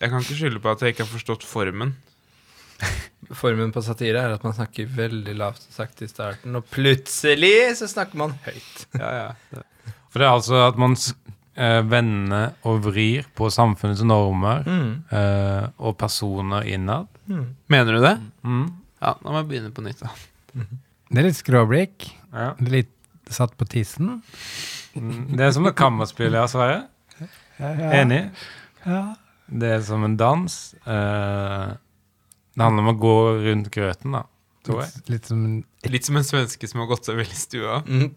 Jeg 0.00 0.10
kan 0.12 0.22
ikke 0.22 0.38
skylde 0.38 0.60
på 0.62 0.70
at 0.72 0.82
jeg 0.84 0.94
ikke 0.94 1.04
har 1.06 1.12
forstått 1.12 1.44
formen. 1.48 1.96
Formen 3.42 3.72
på 3.74 3.82
satire 3.82 4.20
er 4.22 4.34
at 4.36 4.44
man 4.46 4.54
snakker 4.56 4.86
veldig 4.94 5.32
lavt 5.36 5.64
og 5.66 5.74
sakte 5.74 6.06
i 6.06 6.10
starten, 6.10 6.54
og 6.56 6.64
plutselig 6.72 7.74
så 7.80 7.88
snakker 7.90 8.20
man 8.20 8.36
høyt. 8.46 8.84
Ja, 8.96 9.08
ja. 9.26 9.62
For 10.08 10.22
det 10.22 10.28
er 10.28 10.36
altså 10.36 10.60
at 10.68 10.78
man 10.80 10.94
eh, 11.58 11.80
vender 11.90 12.54
og 12.70 12.78
vrir 12.86 13.26
på 13.36 13.50
samfunnets 13.52 14.04
normer 14.06 14.62
Mm. 14.64 14.92
eh, 15.12 15.66
og 15.82 15.98
personer 16.00 16.64
innad. 16.70 17.10
Mm. 17.28 17.44
Mener 17.74 17.98
du 17.98 18.04
det? 18.06 18.14
Mm. 18.46 18.64
Ja, 19.02 19.12
da 19.18 19.28
må 19.34 19.42
jeg 19.42 19.50
begynne 19.50 19.74
på 19.76 19.84
nytt. 19.84 20.00
da. 20.06 20.14
Det 21.08 21.22
er 21.22 21.28
litt 21.28 21.38
skråblikk. 21.40 22.08
Ja. 22.34 22.52
Litt 22.68 22.92
satt 23.32 23.54
på 23.60 23.66
tissen. 23.68 24.18
Mm. 24.96 25.36
Det 25.36 25.46
er 25.46 25.52
som 25.56 25.66
et 25.68 25.76
kammerspill, 25.78 26.34
ja, 26.36 26.46
Sverre. 26.50 26.86
Ja, 27.58 27.70
ja. 27.72 27.90
Enig? 28.02 28.22
Ja. 28.84 29.02
Det 29.48 29.70
er 29.78 29.84
som 29.84 30.04
en 30.04 30.16
dans. 30.20 30.56
eh, 30.84 31.68
det 32.58 32.64
handler 32.64 32.84
om 32.84 32.90
å 32.92 32.98
gå 33.00 33.14
rundt 33.44 33.70
grøten, 33.72 34.16
da, 34.16 34.24
tror 34.66 34.82
jeg. 34.82 34.92
Litt, 34.96 35.10
litt 35.14 35.30
som 35.30 35.44
en 35.46 35.58
Litt 35.88 36.08
som 36.08 36.18
en 36.18 36.26
svenske 36.26 36.68
som 36.68 36.82
har 36.82 36.88
gått 36.90 37.06
seg 37.08 37.20
vill 37.20 37.30
i 37.30 37.38
stua. 37.38 37.80
Mm. 37.86 38.08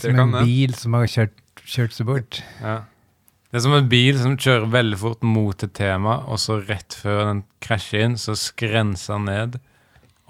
Som 0.00 0.20
en 0.22 0.32
bil 0.40 0.74
som 0.78 0.96
har 0.96 1.06
kjørt, 1.10 1.36
kjørt 1.68 1.94
seg 1.94 2.08
bort. 2.08 2.40
Ja. 2.62 2.78
Det 3.52 3.60
er 3.60 3.64
som 3.68 3.76
en 3.76 3.90
bil 3.92 4.16
som 4.18 4.38
kjører 4.40 4.66
veldig 4.72 4.96
fort 4.98 5.20
mot 5.22 5.62
et 5.62 5.74
tema, 5.76 6.16
og 6.26 6.40
så 6.42 6.56
rett 6.64 6.96
før 6.98 7.20
den 7.28 7.42
krasjer 7.62 8.08
inn, 8.08 8.16
så 8.18 8.34
skrenser 8.38 9.20
den 9.20 9.28
ned 9.28 9.60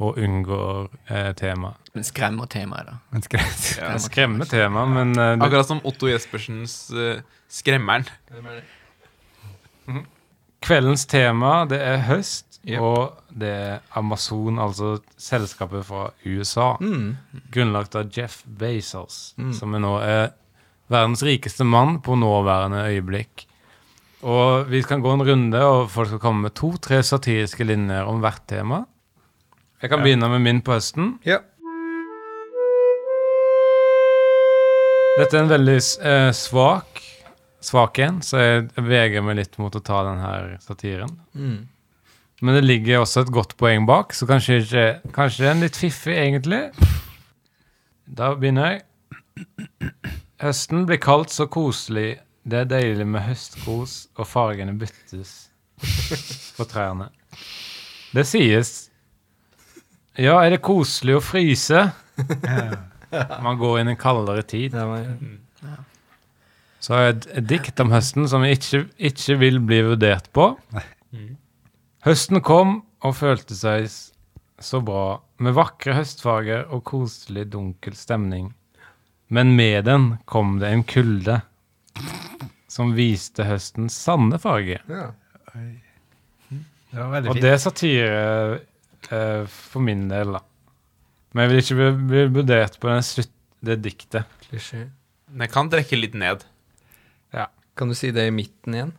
og 0.02 0.16
unngår 0.18 0.88
eh, 1.08 1.32
temaet. 1.38 1.76
Men 1.94 2.04
skremmer 2.04 2.46
temaet, 2.50 2.86
da. 2.88 2.96
Men 3.14 3.22
skremmer, 3.22 3.60
Ja. 3.78 3.92
Skremmer 4.08 4.48
temaet, 4.50 4.88
men 4.90 5.12
uh, 5.18 5.36
det, 5.36 5.44
Akkurat 5.46 5.68
som 5.68 5.80
Otto 5.86 6.08
Jespersens 6.10 6.90
uh, 6.90 7.20
Skremmeren. 7.48 8.06
kveldens 10.64 11.04
tema 11.06 11.64
det 11.70 11.80
er 11.84 12.02
høst, 12.08 12.50
Yep. 12.64 12.80
og 12.80 13.18
det 13.36 13.48
er 13.52 13.80
Amazon, 14.00 14.56
altså 14.58 14.94
selskapet 15.20 15.84
fra 15.84 16.06
USA, 16.24 16.70
Mm. 16.80 17.16
grunnlagt 17.52 17.94
av 17.94 18.08
Jeff 18.16 18.42
Bezos, 18.46 19.34
Mm. 19.36 19.52
som 19.52 19.74
er 19.74 19.78
nå 19.80 19.98
er 20.00 20.30
verdens 20.88 21.22
rikeste 21.22 21.62
mann 21.64 22.00
på 22.00 22.16
nåværende 22.16 22.86
øyeblikk. 22.88 23.44
Og 24.22 24.64
vi 24.70 24.80
kan 24.82 25.02
gå 25.02 25.12
en 25.12 25.26
runde, 25.28 25.60
og 25.62 25.90
folk 25.90 26.08
skal 26.08 26.18
komme 26.18 26.40
med 26.42 26.54
to-tre 26.54 27.02
satiriske 27.02 27.64
linjer 27.66 28.06
om 28.08 28.20
hvert 28.22 28.46
tema. 28.48 28.86
Jeg 29.84 29.92
kan 29.92 30.00
begynne 30.00 30.30
med 30.32 30.40
min 30.40 30.62
på 30.64 30.72
høsten. 30.72 31.18
Ja. 31.28 31.42
Dette 35.18 35.36
er 35.36 35.44
en 35.44 35.52
veldig 35.52 35.76
eh, 35.78 36.30
svak 36.34 37.04
svak 37.64 37.98
en, 38.04 38.20
så 38.24 38.40
jeg 38.40 38.64
vegrer 38.76 39.24
meg 39.24 39.38
litt 39.40 39.56
mot 39.60 39.74
å 39.74 39.82
ta 39.84 40.02
den 40.08 40.20
her 40.22 40.50
satiren. 40.64 41.12
Mm. 41.32 41.64
Men 42.44 42.58
det 42.58 42.64
ligger 42.64 43.02
også 43.02 43.24
et 43.24 43.32
godt 43.32 43.56
poeng 43.60 43.86
bak, 43.88 44.12
så 44.12 44.28
kanskje 44.28 44.58
ikke 44.60 44.86
Kanskje 45.14 45.48
en 45.48 45.64
litt 45.64 45.78
fiffig, 45.78 46.16
egentlig. 46.18 46.66
Da 48.04 48.34
begynner 48.36 48.74
jeg. 48.74 48.82
Høsten 50.42 50.84
blir 50.88 51.00
kaldt 51.00 51.32
så 51.32 51.46
koselig. 51.48 52.18
Det 52.44 52.64
er 52.64 52.68
deilig 52.68 53.06
med 53.08 53.24
høstkos, 53.24 53.96
og 54.18 54.28
fargene 54.28 54.74
byttes 54.76 55.32
på 56.58 56.66
trærne. 56.68 57.08
Det 58.14 58.26
sies. 58.28 58.74
Ja, 60.20 60.36
er 60.44 60.54
det 60.54 60.62
koselig 60.62 61.16
å 61.18 61.22
fryse? 61.24 61.88
Man 63.44 63.58
går 63.58 63.80
inn 63.80 63.90
i 63.90 63.94
en 63.94 64.00
kaldere 64.00 64.44
tid. 64.46 64.74
Det 64.74 64.84
var, 64.86 65.06
Så 66.82 66.94
har 66.94 67.06
jeg 67.06 67.16
et, 67.16 67.46
dikt 67.50 67.82
om 67.82 67.90
høsten 67.94 68.28
som 68.30 68.44
jeg 68.46 68.60
ikke, 68.60 68.82
ikke 69.10 69.38
vil 69.42 69.60
bli 69.66 69.80
vurdert 69.88 70.30
på. 70.34 70.52
Høsten 72.06 72.42
kom 72.44 72.82
og 73.04 73.16
følte 73.18 73.56
seg 73.58 73.88
så 74.62 74.80
bra, 74.84 75.20
med 75.42 75.56
vakre 75.56 75.96
høstfarger 75.96 76.68
og 76.72 76.84
koselig 76.86 77.48
dunkel 77.52 77.96
stemning. 77.98 78.52
Men 79.34 79.56
med 79.58 79.88
den 79.88 80.12
kom 80.30 80.60
det 80.60 80.70
en 80.70 80.84
kulde 80.86 81.40
som 82.70 82.94
viste 82.94 83.46
høstens 83.48 83.96
sanne 83.98 84.38
farge. 84.42 84.78
ja. 84.88 85.10
Det 86.94 87.02
var 87.02 87.10
veldig 87.10 87.30
Og 87.32 87.38
det 87.42 87.50
er 87.50 87.56
satire 87.58 88.18
for 89.08 89.84
min 89.84 90.06
del, 90.10 90.36
da. 90.36 90.40
Men 91.34 91.44
jeg 91.44 91.50
vil 91.50 91.62
ikke 91.62 91.76
bli, 91.78 91.92
bli 92.10 92.24
vurdert 92.38 92.78
på 92.80 92.90
den 92.90 93.04
slutt, 93.06 93.32
det 93.64 93.78
diktet. 93.84 94.28
Klisjé. 94.46 94.86
jeg 95.40 95.50
kan 95.52 95.70
trekke 95.72 95.98
litt 95.98 96.14
ned. 96.18 96.44
Kan 97.74 97.90
du 97.90 97.96
si 97.98 98.12
det 98.14 98.28
i 98.28 98.34
midten 98.34 98.76
igjen? 98.76 98.92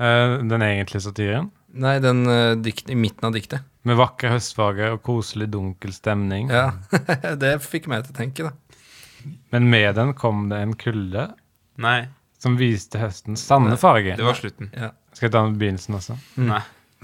Uh, 0.00 0.42
den 0.42 0.62
egentlige 0.66 1.04
satiren. 1.04 1.52
Nei, 1.74 2.00
den 2.02 2.24
uh, 2.26 2.56
dikt, 2.58 2.90
i 2.90 2.96
midten 2.98 3.28
av 3.28 3.36
diktet. 3.36 3.62
Med 3.86 3.98
vakre 4.00 4.32
høstfarger 4.32 4.96
og 4.96 5.04
koselig 5.06 5.46
dunkel 5.52 5.94
stemning. 5.94 6.50
Ja, 6.50 6.72
det 7.42 7.56
fikk 7.62 7.86
meg 7.90 8.06
til 8.06 8.14
å 8.14 8.18
tenke, 8.18 8.50
da. 8.50 9.34
Men 9.54 9.70
med 9.70 9.94
den 9.96 10.12
kom 10.18 10.48
det 10.50 10.58
en 10.60 10.74
kulde 10.76 11.28
Nei, 11.80 11.98
som 12.42 12.58
viste 12.60 13.00
høstens 13.00 13.44
sanne 13.46 13.78
farge. 13.80 14.18
det 14.18 14.26
var 14.26 14.36
slutten. 14.36 14.72
Ja. 14.74 14.90
Skal 15.14 15.28
jeg 15.28 15.36
ta 15.36 15.44
den 15.46 15.54
begynnelsen 15.60 15.96
også? 15.96 16.18
Nei. 16.42 16.60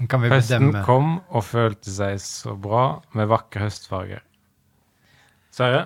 Høsten 0.09 0.71
kom 0.85 1.19
og 1.29 1.43
følte 1.45 1.91
seg 1.93 2.17
så 2.23 2.55
bra 2.57 3.01
med 3.17 3.29
vakre 3.29 3.67
høstfarger. 3.67 4.23
Sverre, 5.51 5.83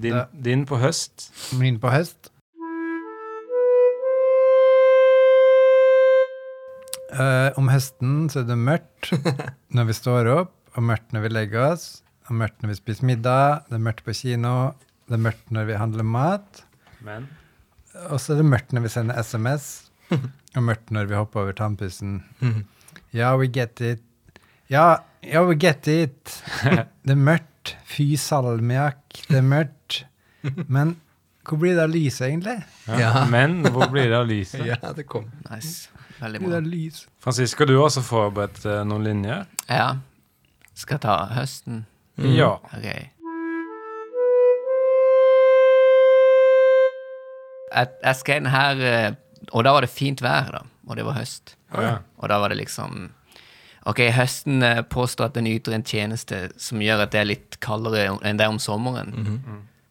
din, 0.00 0.20
din 0.32 0.64
på 0.68 0.78
høst. 0.80 1.28
Min 1.58 1.80
på 1.82 1.90
høst. 1.92 2.30
Uh, 7.14 7.54
om 7.60 7.68
høsten 7.70 8.24
så 8.32 8.40
er 8.42 8.48
det 8.48 8.56
mørkt 8.58 9.12
når 9.76 9.90
vi 9.90 9.94
står 9.94 10.30
opp, 10.32 10.54
og 10.74 10.86
mørkt 10.88 11.12
når 11.14 11.28
vi 11.28 11.30
legger 11.30 11.68
oss, 11.68 11.86
og 12.26 12.40
mørkt 12.40 12.62
når 12.62 12.72
vi 12.72 12.78
spiser 12.80 13.06
middag, 13.06 13.68
det 13.68 13.78
er 13.78 13.84
mørkt 13.84 14.02
på 14.06 14.16
kino, 14.18 14.72
det 15.06 15.18
er 15.18 15.22
mørkt 15.28 15.52
når 15.54 15.68
vi 15.68 15.78
handler 15.78 16.08
mat, 16.08 16.64
Men 17.06 17.28
og 18.10 18.18
så 18.18 18.34
er 18.34 18.40
det 18.42 18.48
mørkt 18.48 18.72
når 18.74 18.88
vi 18.88 18.90
sender 18.90 19.20
SMS, 19.22 19.66
og 20.56 20.62
mørkt 20.66 20.90
når 20.94 21.06
vi 21.10 21.18
hopper 21.18 21.44
over 21.44 21.54
tannpussen. 21.54 22.16
Ja, 23.14 23.36
we 23.36 23.46
get 23.46 23.80
it. 23.80 24.02
Ja, 24.66 25.04
ja, 25.20 25.44
we 25.44 25.54
get 25.54 25.86
it. 25.86 26.42
Det 27.06 27.12
er 27.14 27.20
mørkt. 27.20 27.76
Fy 27.86 28.16
salmiakk, 28.18 29.20
det 29.28 29.38
er 29.38 29.44
mørkt. 29.46 30.00
Men 30.66 30.96
hvor 31.46 31.60
blir 31.62 31.76
det 31.78 31.84
av 31.84 31.92
lyset, 31.92 32.26
egentlig? 32.26 32.56
ja. 32.88 32.98
Ja. 32.98 33.22
Men 33.30 33.60
hvor 33.70 33.86
blir 33.92 34.10
det 34.10 34.18
av 34.18 34.26
lyset? 34.26 34.66
Ja, 34.72 34.90
det 34.96 35.06
kom. 35.06 35.30
Nice. 35.46 35.88
Veldig 36.18 36.42
bra. 36.42 36.60
Francisco, 37.22 37.64
du 37.64 37.76
har 37.76 37.86
også 37.86 38.02
forberedt 38.02 38.64
uh, 38.66 38.82
noen 38.88 39.06
linjer. 39.06 39.46
Ja. 39.70 39.92
Skal 40.74 40.98
ta 41.06 41.20
høsten? 41.36 41.84
Ja. 42.18 42.56
Ok. 42.74 42.88
Jeg, 47.74 47.94
jeg 48.02 48.16
skrev 48.18 48.42
den 48.42 48.50
her, 48.50 48.86
eh, 48.90 49.12
og 49.52 49.64
da 49.66 49.78
var 49.78 49.86
det 49.86 49.94
fint 49.94 50.22
vær, 50.22 50.50
da. 50.58 50.66
Og 50.90 50.98
det 50.98 51.06
var 51.06 51.22
høst. 51.22 51.54
Ja. 51.82 51.98
Og 52.18 52.28
da 52.28 52.38
var 52.38 52.48
det 52.48 52.58
liksom 52.58 53.10
Ok, 53.86 53.98
høsten 54.16 54.62
eh, 54.62 54.80
påstår 54.82 55.26
at 55.26 55.34
den 55.34 55.46
yter 55.46 55.74
en 55.74 55.82
tjeneste 55.84 56.50
som 56.56 56.78
gjør 56.80 57.02
at 57.02 57.10
det 57.12 57.20
er 57.20 57.24
litt 57.28 57.58
kaldere 57.60 58.18
enn 58.24 58.36
det 58.38 58.46
er 58.46 58.48
om 58.48 58.58
sommeren. 58.58 59.12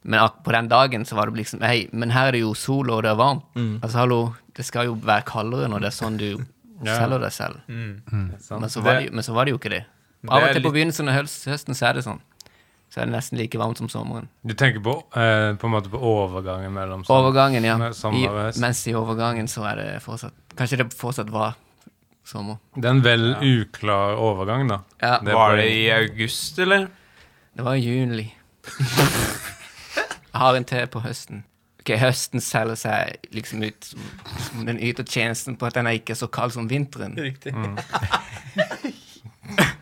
Men 0.02 0.20
ak 0.20 0.42
på 0.44 0.50
den 0.52 0.66
dagen 0.68 1.04
så 1.06 1.14
var 1.14 1.30
det 1.30 1.36
liksom 1.38 1.62
Hei, 1.62 1.88
men 1.92 2.10
her 2.10 2.26
er 2.28 2.32
det 2.32 2.40
jo 2.40 2.54
sol, 2.54 2.90
og 2.90 3.02
det 3.04 3.10
er 3.12 3.14
varmt. 3.20 3.44
Altså, 3.82 3.98
hallo, 4.02 4.34
det 4.56 4.64
skal 4.66 4.86
jo 4.86 4.94
være 4.94 5.22
kaldere 5.24 5.68
når 5.70 5.80
det 5.80 5.86
er 5.92 5.96
sånn 6.00 6.16
du 6.18 6.44
Ja. 6.84 6.96
selger 6.98 7.20
deg 7.22 7.32
selv. 7.32 7.60
sant. 8.42 8.60
Men 8.60 8.68
så, 8.68 8.82
var 8.82 9.00
det, 9.00 9.12
men 9.12 9.22
så 9.22 9.32
var 9.32 9.44
det 9.46 9.52
jo 9.54 9.58
ikke 9.58 9.70
det. 9.70 9.84
Av 10.28 10.42
og 10.42 10.52
til 10.52 10.62
på 10.62 10.72
begynnelsen 10.74 11.08
av 11.08 11.14
høsten 11.14 11.74
så 11.74 11.86
er 11.88 11.92
det 11.94 12.02
sånn. 12.04 12.20
Så 12.90 13.00
er 13.00 13.06
det 13.06 13.14
nesten 13.14 13.38
like 13.38 13.58
varmt 13.58 13.78
som 13.78 13.88
sommeren. 13.88 14.28
Du 14.44 14.54
tenker 14.54 14.80
på, 14.82 14.92
eh, 15.14 15.54
på 15.54 15.64
en 15.66 15.72
måte 15.72 15.88
på 15.90 15.98
overgangen 15.98 16.72
mellom 16.74 17.04
sånn- 17.04 17.14
Overgangen, 17.16 17.62
ja. 17.64 17.92
Sommer 17.92 18.50
I, 18.50 18.60
mens 18.60 18.86
i 18.86 18.92
overgangen 18.94 19.46
så 19.48 19.64
er 19.70 19.76
det 19.76 20.02
fortsatt 20.02 20.32
Kanskje 20.56 20.78
det 20.78 20.92
fortsatt 20.94 21.30
var 21.30 21.54
sommer. 22.24 22.56
Det 22.74 22.84
er 22.88 22.90
en 22.96 23.02
vel 23.04 23.26
uklar 23.44 24.16
overgang, 24.16 24.68
da. 24.70 24.78
Ja, 25.02 25.18
Det 25.24 25.34
Var 25.36 25.56
det 25.56 25.66
i 25.70 25.90
august, 25.92 26.58
eller? 26.58 26.88
det 27.56 27.62
var 27.64 27.74
i 27.74 27.84
juli. 27.84 28.26
Jeg 30.34 30.40
har 30.40 30.56
en 30.58 30.64
til 30.66 30.86
på 30.90 31.00
høsten. 31.04 31.44
Ok, 31.84 31.90
Høsten 32.00 32.40
selger 32.40 32.74
seg 32.80 33.28
liksom 33.36 33.60
ut 33.62 33.90
den 34.66 34.78
yter 34.80 35.04
tjenesten 35.04 35.54
på 35.60 35.66
at 35.68 35.74
den 35.76 35.86
er 35.86 35.98
ikke 35.98 36.14
så 36.16 36.26
kald 36.32 36.50
som 36.56 36.66
vinteren. 36.70 37.12
Riktig. 37.20 37.52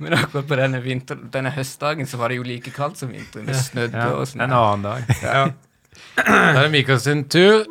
Men 0.03 0.13
akkurat 0.19 0.49
på 0.51 0.57
denne, 0.59 0.81
vinter, 0.83 1.15
denne 1.33 1.53
høstdagen 1.55 2.07
så 2.11 2.19
var 2.19 2.29
det 2.33 2.41
jo 2.41 2.47
like 2.47 2.73
kaldt 2.75 2.99
som 2.99 3.13
vinteren. 3.15 3.47
Det 3.47 3.55
snødde 3.57 3.97
Ja, 4.03 4.09
og 4.17 4.25
en 4.27 4.33
sånn. 4.33 4.43
annen 4.51 4.83
dag. 4.83 5.01
Da 5.23 6.57
er 6.59 6.63
det 6.67 6.71
Mikael 6.75 6.99
sin 7.01 7.25
tur. 7.31 7.63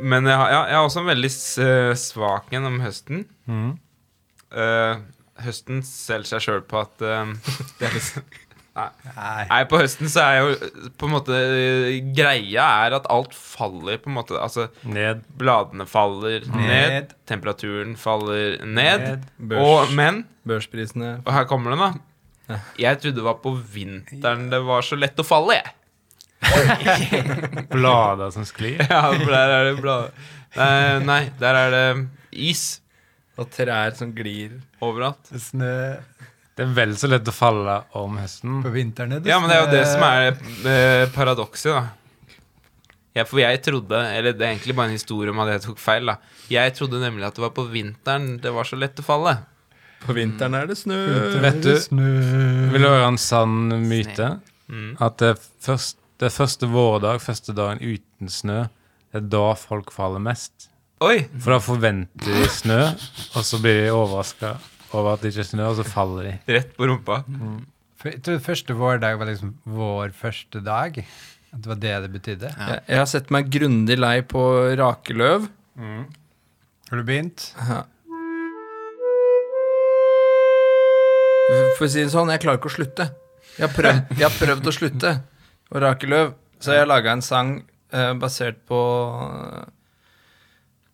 Men 0.00 0.26
jeg 0.28 0.38
har, 0.38 0.50
ja, 0.52 0.58
jeg 0.70 0.78
har 0.78 0.88
også 0.88 1.02
en 1.02 1.10
veldig 1.12 1.30
eh, 1.64 1.92
svak 1.98 2.52
en 2.56 2.68
om 2.70 2.80
høsten. 2.82 3.24
Mm. 3.48 3.70
Uh, 4.48 5.00
høsten 5.44 5.82
selger 5.84 6.30
seg 6.34 6.44
sjøl 6.46 6.62
på 6.66 6.80
at 6.80 7.02
uh, 7.04 7.32
det 7.78 7.88
er 7.90 7.96
liksom 7.98 8.24
Nei. 8.78 9.42
Nei, 9.50 9.62
på 9.66 9.78
høsten 9.80 10.06
så 10.06 10.22
er 10.22 10.36
jo 10.38 10.68
på 11.00 11.08
en 11.08 11.14
måte 11.16 11.38
Greia 12.14 12.66
er 12.84 12.94
at 12.94 13.08
alt 13.10 13.32
faller 13.34 13.98
på 13.98 14.06
en 14.06 14.14
måte 14.20 14.38
Altså, 14.38 14.68
Ned. 14.86 15.24
bladene 15.40 15.82
faller 15.88 16.46
ned, 16.46 16.68
Ned. 16.68 17.14
temperaturen 17.26 17.96
faller 17.98 18.60
ned, 18.62 19.24
Børs, 19.50 19.64
og 19.66 19.96
Men, 19.98 20.22
børsprisene 20.46 21.16
og 21.24 21.32
her 21.34 21.48
kommer 21.50 21.74
den, 21.74 21.82
da. 22.48 22.60
Jeg 22.78 23.00
trodde 23.02 23.18
det 23.18 23.26
var 23.26 23.40
på 23.42 23.56
vinteren 23.58 24.46
det 24.52 24.62
var 24.70 24.86
så 24.86 24.96
lett 25.00 25.18
å 25.18 25.26
falle, 25.26 25.58
jeg. 25.58 25.74
Blader 27.72 28.30
som 28.34 28.44
sklir. 28.48 28.80
Ja, 28.90 29.02
for 29.12 29.30
der 29.32 29.54
er 29.56 29.64
det 29.70 29.76
blader. 29.82 30.12
Nei, 30.56 30.98
nei, 31.04 31.20
der 31.40 31.58
er 31.64 31.74
det 31.74 31.84
is 32.32 32.80
og 33.38 33.50
trær 33.54 33.94
som 33.98 34.10
glir. 34.16 34.56
overalt. 34.82 35.28
Er 35.34 35.42
snø 35.42 35.72
Det 36.58 36.64
er 36.64 36.72
vel 36.74 36.94
så 36.98 37.06
lett 37.10 37.28
å 37.30 37.34
falle 37.34 37.76
om 37.98 38.16
høsten. 38.18 38.62
på 38.64 38.72
vinteren. 38.74 39.12
er 39.12 39.20
det 39.22 39.30
Ja, 39.30 39.38
men 39.38 39.50
det 39.50 39.58
er 39.58 39.64
jo 39.66 39.70
det 39.76 39.84
som 39.86 40.02
er 40.02 40.28
eh, 40.72 41.04
paradokset, 41.14 41.70
da. 41.76 41.84
Ja, 43.16 43.24
for 43.26 43.40
jeg 43.40 43.58
trodde 43.66 43.98
Eller 44.14 44.34
det 44.36 44.44
er 44.46 44.52
egentlig 44.52 44.76
bare 44.78 44.92
en 44.92 44.98
historie 44.98 45.32
om 45.32 45.38
at 45.42 45.48
jeg 45.56 45.62
tok 45.64 45.78
feil, 45.82 46.06
da. 46.06 46.16
Jeg 46.50 46.74
trodde 46.78 47.00
nemlig 47.02 47.26
at 47.26 47.34
det 47.38 47.42
var 47.42 47.54
på 47.56 47.64
vinteren 47.70 48.36
det 48.42 48.52
var 48.54 48.66
så 48.68 48.78
lett 48.78 48.98
å 49.02 49.06
falle. 49.06 49.36
På 50.04 50.14
vinteren 50.14 50.54
er 50.54 50.66
det 50.70 50.76
snø. 50.78 50.98
Vet 51.42 51.62
du, 51.64 51.72
vil 51.98 52.82
du 52.84 52.86
høre 52.86 53.08
en 53.08 53.18
sann 53.18 53.72
myte? 53.88 54.36
Mm. 54.70 54.92
At 55.02 55.16
det, 55.22 55.32
først, 55.64 55.96
det 56.18 56.26
er 56.26 56.34
første 56.34 56.66
vårdag, 56.66 57.20
første 57.22 57.54
dagen 57.54 57.78
uten 57.78 58.30
snø, 58.32 58.64
det 59.12 59.20
er 59.20 59.28
da 59.30 59.52
folk 59.58 59.92
faller 59.94 60.22
mest. 60.22 60.66
Oi! 61.04 61.28
For 61.38 61.54
da 61.54 61.58
forventer 61.62 62.26
de 62.34 62.48
snø, 62.50 62.80
og 63.38 63.44
så 63.46 63.60
blir 63.62 63.84
de 63.84 63.92
overraska 63.94 64.56
over 64.96 65.12
at 65.12 65.22
det 65.22 65.30
ikke 65.30 65.44
er 65.44 65.50
snø, 65.52 65.68
og 65.70 65.76
så 65.78 65.86
faller 65.86 66.26
de. 66.26 66.32
Rett 66.56 66.72
på 66.74 66.88
rumpa. 66.90 67.20
Mm. 67.30 67.60
Jeg 68.02 68.42
første 68.42 68.74
vårdag 68.78 69.18
var 69.20 69.30
liksom 69.30 69.54
vår 69.66 70.10
første 70.18 70.62
dag. 70.66 70.98
At 71.52 71.62
det 71.62 71.70
var 71.70 71.78
det 71.82 71.94
det 72.02 72.10
betydde. 72.16 72.50
Ja. 72.50 72.66
Jeg, 72.72 72.84
jeg 72.90 73.00
har 73.04 73.08
sett 73.14 73.32
meg 73.34 73.48
grundig 73.54 73.98
lei 73.98 74.18
på 74.26 74.42
rakeløv. 74.78 75.46
Har 75.78 76.98
du 76.98 77.06
begynt? 77.06 77.52
Ja. 77.62 77.84
For 81.78 81.86
å 81.86 81.90
si 81.90 82.02
det 82.02 82.10
sånn, 82.12 82.34
jeg 82.34 82.42
klarer 82.42 82.58
ikke 82.58 82.70
å 82.70 82.78
slutte. 82.80 83.12
Jeg 83.54 83.68
har 83.68 83.74
prøvd, 83.74 84.16
jeg 84.18 84.26
har 84.26 84.34
prøvd 84.34 84.68
å 84.70 84.74
slutte 84.74 85.18
å 85.72 85.80
rake 85.84 86.08
løv. 86.10 86.34
Så 86.60 86.74
jeg 86.74 86.88
laga 86.88 87.12
en 87.14 87.22
sang 87.22 87.50
eh, 87.94 88.12
basert 88.18 88.64
på 88.66 88.78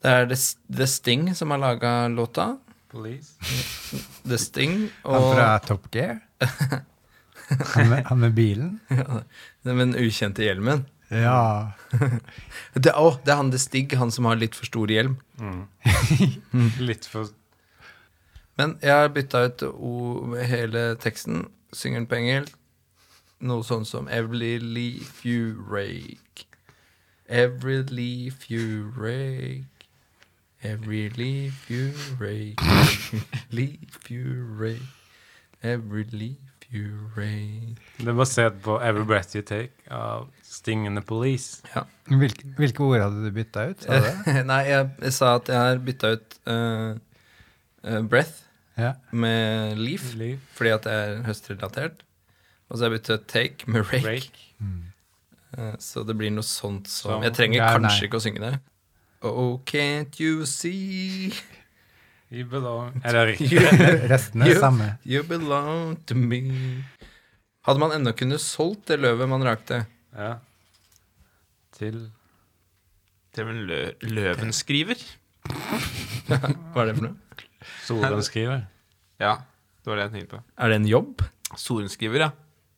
Det 0.04 0.10
er 0.10 0.26
The, 0.28 0.36
The 0.76 0.86
Sting 0.90 1.30
som 1.34 1.50
har 1.54 1.58
laga 1.62 1.92
låta. 2.12 2.56
The 2.94 4.38
Sting. 4.38 4.88
Han 5.04 5.28
fra 5.34 5.58
Top 5.64 5.88
Gear? 5.94 6.20
Han 7.74 7.88
med, 7.90 8.04
han 8.06 8.20
med 8.20 8.34
bilen? 8.36 8.76
ja, 8.88 9.22
med 9.62 9.78
den 9.80 9.94
ukjente 9.98 10.44
hjelmen. 10.46 10.84
Ja. 11.12 11.72
Det, 12.74 12.90
å, 12.98 13.10
det 13.24 13.30
er 13.32 13.38
han 13.38 13.50
The 13.52 13.58
Stig, 13.60 13.92
han 14.00 14.10
som 14.10 14.26
har 14.26 14.38
litt 14.40 14.56
for 14.58 14.66
stor 14.66 14.90
hjelm. 14.90 15.16
Litt 16.82 17.04
for 17.06 17.28
Men 18.58 18.72
jeg 18.82 18.90
har 18.94 19.12
bytta 19.14 19.42
ut 19.48 19.62
o- 19.68 20.34
hele 20.42 20.94
teksten. 21.02 21.44
Synger 21.74 22.00
den 22.02 22.08
på 22.10 22.18
engelsk. 22.18 22.56
Noe 23.40 23.64
sånn 23.66 23.84
som 23.84 24.08
Every 24.08 24.58
leaf 24.58 25.24
you 25.26 25.56
rake. 25.68 26.46
Every 27.28 27.82
leaf 27.82 28.50
you 28.50 28.92
rake. 28.96 29.64
Every 30.62 31.10
leaf 31.10 31.66
you 31.70 31.90
rake. 32.18 32.60
Leaf 33.52 34.10
you 34.10 34.44
rake. 34.56 34.80
Every 35.62 36.04
leaf 36.12 36.64
you 36.70 37.10
rake. 37.16 37.76
Det 37.98 38.08
er 38.08 38.16
basert 38.16 38.56
på 38.64 38.78
Every 38.80 39.04
Breath 39.04 39.36
You 39.36 39.42
Take 39.44 39.72
av 39.92 40.30
Sting 40.42 40.86
and 40.88 40.96
the 40.96 41.04
Police. 41.04 41.60
Hvilke, 42.08 42.48
hvilke 42.56 42.80
ord 42.86 43.00
hadde 43.04 43.26
du 43.26 43.30
bytta 43.36 43.66
ut? 43.74 43.84
Sa 43.84 43.98
du? 44.00 44.30
Nei, 44.50 44.62
jeg, 44.70 44.88
jeg 45.04 45.12
sa 45.18 45.34
at 45.36 45.48
jeg 45.52 45.60
har 45.60 45.82
bytta 45.84 46.14
ut 46.16 46.38
uh, 46.48 46.96
uh, 47.84 48.00
breath 48.08 48.40
Ja. 48.80 48.94
med 49.12 49.76
leaf, 49.78 50.08
Leaf. 50.18 50.40
fordi 50.56 50.70
at 50.74 50.84
det 50.88 50.92
er 51.02 51.20
høstrelatert. 51.28 52.00
Og 52.74 52.78
så 52.80 52.84
har 52.84 52.90
jeg 52.90 52.98
bytta 52.98 53.16
take 53.30 53.68
med 53.70 53.84
rake. 53.86 54.02
Rake. 54.02 54.46
Mm. 54.58 54.80
Så 55.78 56.02
det 56.02 56.16
blir 56.18 56.32
noe 56.34 56.42
sånt 56.42 56.88
som 56.90 57.12
Som- 57.14 57.22
Jeg 57.22 57.34
trenger 57.36 57.60
Ja, 57.60 57.68
kanskje 57.76 58.00
nei. 58.00 58.08
ikke 58.08 58.18
å 58.18 58.24
synge 58.24 58.40
det. 58.42 58.54
Oh, 59.22 59.60
can't 59.64 60.18
you 60.20 60.44
see 60.44 61.32
You 62.34 62.44
belong 62.50 62.98
Er 63.04 63.12
det 63.14 63.22
riktig? 63.38 63.60
Resten 64.10 64.42
er 64.42 64.50
det 64.50 64.58
samme. 64.58 64.98
you 65.06 65.22
belong 65.22 65.94
to 66.10 66.14
me? 66.18 66.40
Hadde 67.64 67.78
man 67.78 67.94
ennå 67.94 68.12
kunnet 68.18 68.42
solgt 68.42 68.88
det 68.90 68.98
løvet 69.00 69.28
man 69.30 69.40
rakte? 69.46 69.84
Ja. 70.12 70.34
Til 71.78 72.10
Til 73.32 73.48
en 73.48 73.62
lø 73.70 73.78
løvenskriver? 74.02 74.98
Hva 76.26 76.82
er 76.82 76.90
det 76.90 76.96
for 76.98 77.06
noe? 77.06 77.16
Sorenskriver. 77.86 78.66
Ja, 79.20 79.36
det 79.84 79.86
var 79.90 79.96
det 79.96 80.04
jeg 80.08 80.12
tenkte 80.18 80.36
på. 80.36 80.42
Er 80.58 80.68
det 80.68 80.76
en 80.82 80.86
jobb? 80.90 81.22
Sorenskriver, 81.56 82.18
ja. 82.26 82.30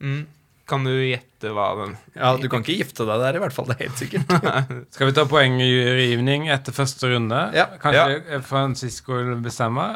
Mm. 0.03 0.27
Kan 0.67 0.83
du 0.83 0.91
gjette 0.91 1.53
hva 1.55 1.69
den 1.79 1.93
Ja, 2.17 2.33
Du 2.41 2.49
kan 2.51 2.65
ikke 2.65 2.75
gifte 2.81 3.07
deg 3.07 3.21
der, 3.23 3.39
i 3.39 3.43
hvert 3.45 3.55
fall. 3.55 3.69
Det 3.71 3.77
er 3.77 3.85
helt 3.87 4.01
sikkert. 4.03 4.33
Skal 4.97 5.11
vi 5.13 5.15
ta 5.15 5.25
poenggivning 5.31 6.49
etter 6.51 6.75
første 6.75 7.13
runde? 7.13 7.39
Ja. 7.55 7.69
Kanskje 7.83 8.41
Francisco 8.47 9.21
vil 9.21 9.39
bestemme? 9.45 9.87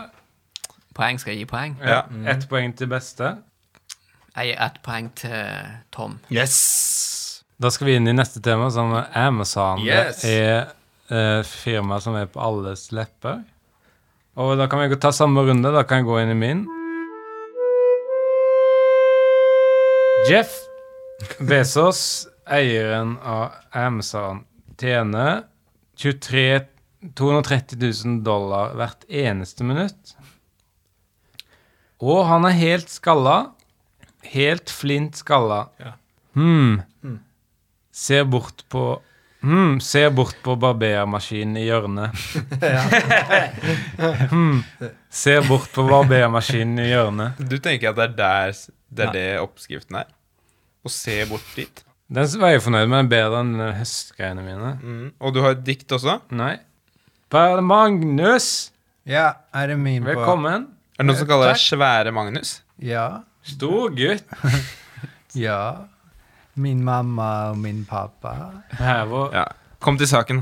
Poeng 0.94 1.18
skal 1.22 1.34
jeg 1.34 1.44
gi 1.44 1.48
poeng. 1.50 1.76
Ja. 1.82 2.02
Ett 2.30 2.46
poeng 2.50 2.74
til 2.76 2.90
beste. 2.90 3.34
Jeg 4.36 4.50
gir 4.52 4.62
ett 4.66 4.78
poeng 4.86 5.10
til 5.18 5.70
Tom. 5.94 6.18
Yes! 6.34 6.56
Da 7.60 7.70
skal 7.72 7.90
vi 7.90 7.96
inn 7.98 8.08
i 8.08 8.14
neste 8.16 8.40
tema, 8.42 8.70
som 8.72 8.92
er 8.96 9.08
Amazon. 9.20 9.82
Yes. 9.84 10.22
Det 10.22 10.34
er 10.40 10.70
eh, 11.10 11.40
firma 11.46 11.98
som 12.02 12.16
er 12.18 12.30
på 12.30 12.40
alles 12.42 12.88
lepper. 12.94 13.42
Og 14.40 14.54
da 14.58 14.66
kan 14.70 14.82
vi 14.86 14.96
ta 15.02 15.10
samme 15.12 15.42
runde. 15.46 15.72
Da 15.74 15.82
kan 15.84 16.00
jeg 16.00 16.08
gå 16.08 16.20
inn 16.22 16.32
i 16.32 16.38
min. 16.38 16.62
Jeff 20.30 20.52
Bezos, 21.38 22.28
eieren 22.46 23.16
av 23.18 23.50
Amazon, 23.74 24.44
tjener 24.78 25.40
23 25.98 26.60
230 27.18 27.80
000 28.04 28.20
dollar 28.22 28.76
hvert 28.78 29.02
eneste 29.08 29.66
minutt. 29.66 30.14
Og 31.98 32.22
han 32.30 32.46
er 32.46 32.54
helt 32.60 32.94
skalla. 32.94 33.56
Helt 34.30 34.70
flint 34.70 35.18
skalla. 35.18 35.64
Ja. 35.82 35.96
Hmm. 36.38 36.78
Ser 37.90 38.28
bort 38.30 38.62
på 38.70 38.86
hmm. 39.42 39.80
Ser 39.82 40.14
bort 40.14 40.38
på 40.46 40.54
barbermaskinen 40.62 41.58
i 41.58 41.66
hjørnet. 41.66 42.14
hmm. 44.30 44.60
Ser 45.10 45.42
bort 45.50 45.72
på 45.74 45.90
barbermaskinen 45.90 46.84
i 46.84 46.92
hjørnet. 46.92 47.48
Du 47.50 47.58
tenker 47.58 47.90
at 47.90 47.98
det 47.98 48.12
er 48.12 48.20
der 48.20 48.60
det 48.90 49.06
er 49.06 49.12
det 49.14 49.28
oppskriften 49.42 50.00
er? 50.02 50.08
Å 50.80 50.88
se 50.92 51.14
bort 51.28 51.44
dit? 51.56 51.82
Den 52.10 52.26
var 52.40 52.54
jeg 52.54 52.62
fornøyd 52.64 52.88
med. 52.90 53.08
Bedre 53.12 53.42
enn 53.44 53.52
eh, 53.60 53.74
høstgreiene 53.76 54.42
mine. 54.44 54.70
Mm. 54.80 55.08
Og 55.20 55.34
du 55.36 55.42
har 55.44 55.54
et 55.54 55.64
dikt 55.66 55.92
også? 55.92 56.16
Nei. 56.32 56.54
Per 57.30 57.60
Magnus, 57.62 58.72
Ja, 59.06 59.26
er 59.54 59.70
det 59.70 59.76
min 59.78 60.02
på 60.02 60.10
velkommen. 60.10 60.64
Er 60.96 61.04
det 61.04 61.06
noen 61.06 61.18
som 61.20 61.28
kaller 61.30 61.52
deg 61.52 61.60
Svære 61.62 62.12
Magnus? 62.16 62.56
Ja. 62.82 63.22
Stor 63.46 63.92
gutt. 63.96 64.24
Ja. 65.38 65.86
Min 66.58 66.80
mamma 66.82 67.52
og 67.52 67.60
min 67.62 67.84
pappa. 67.86 68.32
Her 68.74 69.04
var 69.06 69.36
Ja. 69.36 69.44
Kom 69.78 69.94
til 70.00 70.08
saken. 70.10 70.40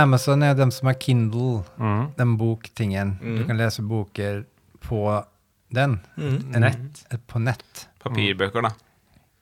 Amazon 0.00 0.42
er 0.42 0.54
dem 0.56 0.70
som 0.72 0.88
har 0.88 0.96
Kindle, 0.96 1.64
mm. 1.76 2.14
den 2.16 2.36
boktingen. 2.40 3.18
Du 3.20 3.44
kan 3.44 3.60
lese 3.60 3.82
boker 3.84 4.46
på 4.80 5.02
den. 5.74 5.98
Nett. 6.16 7.04
Eh, 7.12 7.18
På 7.26 7.38
nett. 7.38 7.88
Papirbøker, 8.02 8.62
da. 8.62 8.70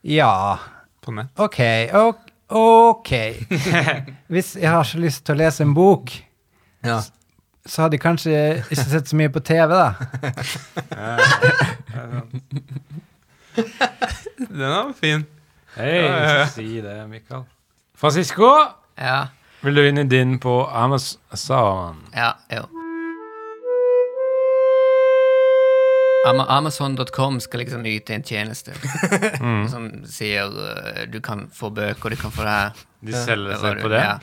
Ja. 0.02 0.58
På 1.02 1.12
nett. 1.14 1.30
OK. 1.38 1.60
ok, 1.94 2.16
OK. 2.48 3.12
Hvis 4.32 4.54
jeg 4.56 4.70
har 4.70 4.84
så 4.86 4.98
lyst 5.02 5.24
til 5.26 5.34
å 5.36 5.38
lese 5.44 5.62
en 5.66 5.74
bok, 5.74 6.10
Ja. 6.86 7.00
så 7.66 7.82
hadde 7.86 7.94
jeg 7.98 8.02
kanskje 8.04 8.34
ikke 8.70 8.84
sett 8.90 9.08
så 9.10 9.16
mye 9.18 9.30
på 9.34 9.40
TV, 9.42 9.74
da. 9.74 9.94
Den 14.36 14.70
var 14.70 14.92
fin. 15.00 15.24
Hei, 15.76 15.96
ikke 16.06 16.46
si 16.54 16.68
det, 16.84 16.96
Mikael. 17.10 17.44
Francisco, 17.96 18.48
Ja, 18.98 19.26
vil 19.64 19.74
du 19.76 19.82
inn 19.88 19.98
i 19.98 20.04
din 20.08 20.38
på 20.40 20.62
Amazon? 20.68 21.96
ja, 22.14 22.32
jo. 22.52 22.62
Amazon.com 26.26 27.38
skal 27.44 27.62
liksom 27.62 27.86
yte 27.86 28.16
en 28.16 28.24
tjeneste 28.26 28.74
som 29.72 29.88
sier 30.10 30.50
uh, 30.50 31.04
du 31.10 31.20
kan 31.24 31.46
få 31.54 31.70
bøker, 31.74 32.14
du 32.14 32.20
kan 32.20 32.34
få 32.34 32.46
det 32.46 32.56
her. 32.56 32.84
De 33.06 33.14
selger 33.14 33.60
seg 33.62 33.82
på 33.84 33.92
det? 33.92 34.02
Ja. 34.02 34.18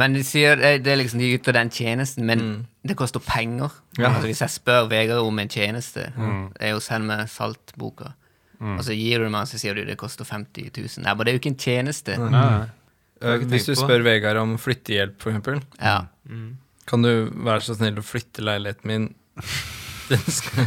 Men 0.00 0.16
de 0.16 0.24
sier 0.26 0.58
det, 0.58 0.72
det 0.82 0.92
er 0.94 0.98
liksom 0.98 1.20
de 1.22 1.30
yter 1.36 1.54
den 1.54 1.70
tjenesten, 1.70 2.26
men 2.26 2.44
det 2.82 2.96
koster 2.98 3.22
penger. 3.22 3.70
Altså 4.00 4.26
Hvis 4.26 4.40
jeg 4.42 4.50
spør 4.56 4.88
Vegard 4.90 5.22
om 5.22 5.38
en 5.38 5.50
tjeneste, 5.52 6.08
det 6.16 6.66
er 6.66 6.72
jo 6.74 6.80
send 6.82 7.06
meg 7.06 7.28
saltboka, 7.30 8.10
og 8.58 8.80
så 8.86 8.96
gir 8.96 9.22
du 9.22 9.28
meg, 9.30 9.46
så 9.46 9.60
sier 9.60 9.76
du 9.78 9.84
det 9.86 9.94
koster 10.00 10.26
50 10.26 10.72
000. 10.74 11.04
Nei, 11.04 11.14
men 11.14 11.22
det 11.22 11.30
er 11.30 11.38
jo 11.38 11.42
ikke 11.44 11.52
en 11.52 11.60
tjeneste. 11.62 12.18
Nei. 12.18 12.48
Eh, 13.22 13.36
ikke 13.38 13.52
Hvis 13.54 13.68
du 13.70 13.74
spør 13.78 14.02
Vegard 14.06 14.40
om 14.40 14.56
flyttehjelp, 14.58 15.14
for 15.22 15.30
eksempel, 15.30 15.62
Ja. 15.78 16.06
kan 16.90 17.02
du 17.06 17.30
være 17.30 17.60
så 17.64 17.78
snill 17.78 18.02
å 18.02 18.04
flytte 18.04 18.42
leiligheten 18.42 18.90
min? 18.90 19.08
Den 20.08 20.20
skal, 20.28 20.66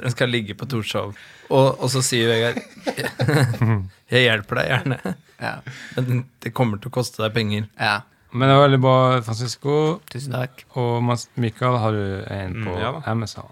den 0.00 0.12
skal 0.14 0.30
ligge 0.32 0.54
på 0.56 0.66
Torshov. 0.70 1.14
Og, 1.50 1.66
og 1.80 1.88
så 1.92 2.00
sier 2.04 2.28
Vegard 2.30 2.60
Jeg 4.12 4.22
hjelper 4.26 4.60
deg 4.62 4.68
gjerne, 4.72 4.98
Ja. 5.42 5.54
men 5.96 6.22
det 6.42 6.52
kommer 6.56 6.80
til 6.80 6.88
å 6.92 6.94
koste 6.98 7.22
deg 7.26 7.34
penger. 7.36 7.66
ja. 7.80 7.98
Men 8.36 8.50
det 8.50 8.56
var 8.58 8.64
veldig 8.66 8.78
bra, 8.82 8.94
Francisco. 9.24 9.74
Tusen 10.12 10.34
takk. 10.34 10.64
Og 10.76 10.98
Michael 11.06 11.38
Mikael, 11.40 11.76
har 11.80 11.94
du 11.94 12.02
en 12.34 12.56
på 12.66 12.72
Mm, 12.74 12.80
ja. 12.82 12.90
Amazon? 13.08 13.46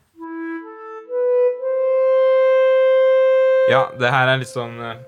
Ja, 3.70 3.86
det 3.96 4.10
her 4.12 4.28
er 4.28 4.40
litt 4.42 4.50
sånn 4.50 4.74
eh, 4.84 4.98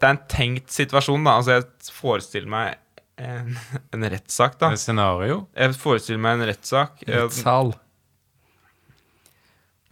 Det 0.00 0.08
er 0.08 0.14
en 0.16 0.22
tenkt 0.30 0.74
situasjon, 0.74 1.22
da. 1.28 1.36
Altså, 1.38 1.58
jeg 1.60 1.92
forestiller 1.94 2.50
meg 2.50 2.74
en, 3.22 3.52
en 3.94 4.08
rettssak, 4.16 4.58
da. 4.58 4.72
Et 4.74 4.82
scenario. 4.82 5.44
Jeg 5.54 5.76
forestiller 5.78 6.22
meg 6.24 6.40
en 6.40 6.48
rettssak. 6.50 7.04
Rettssal. 7.06 7.72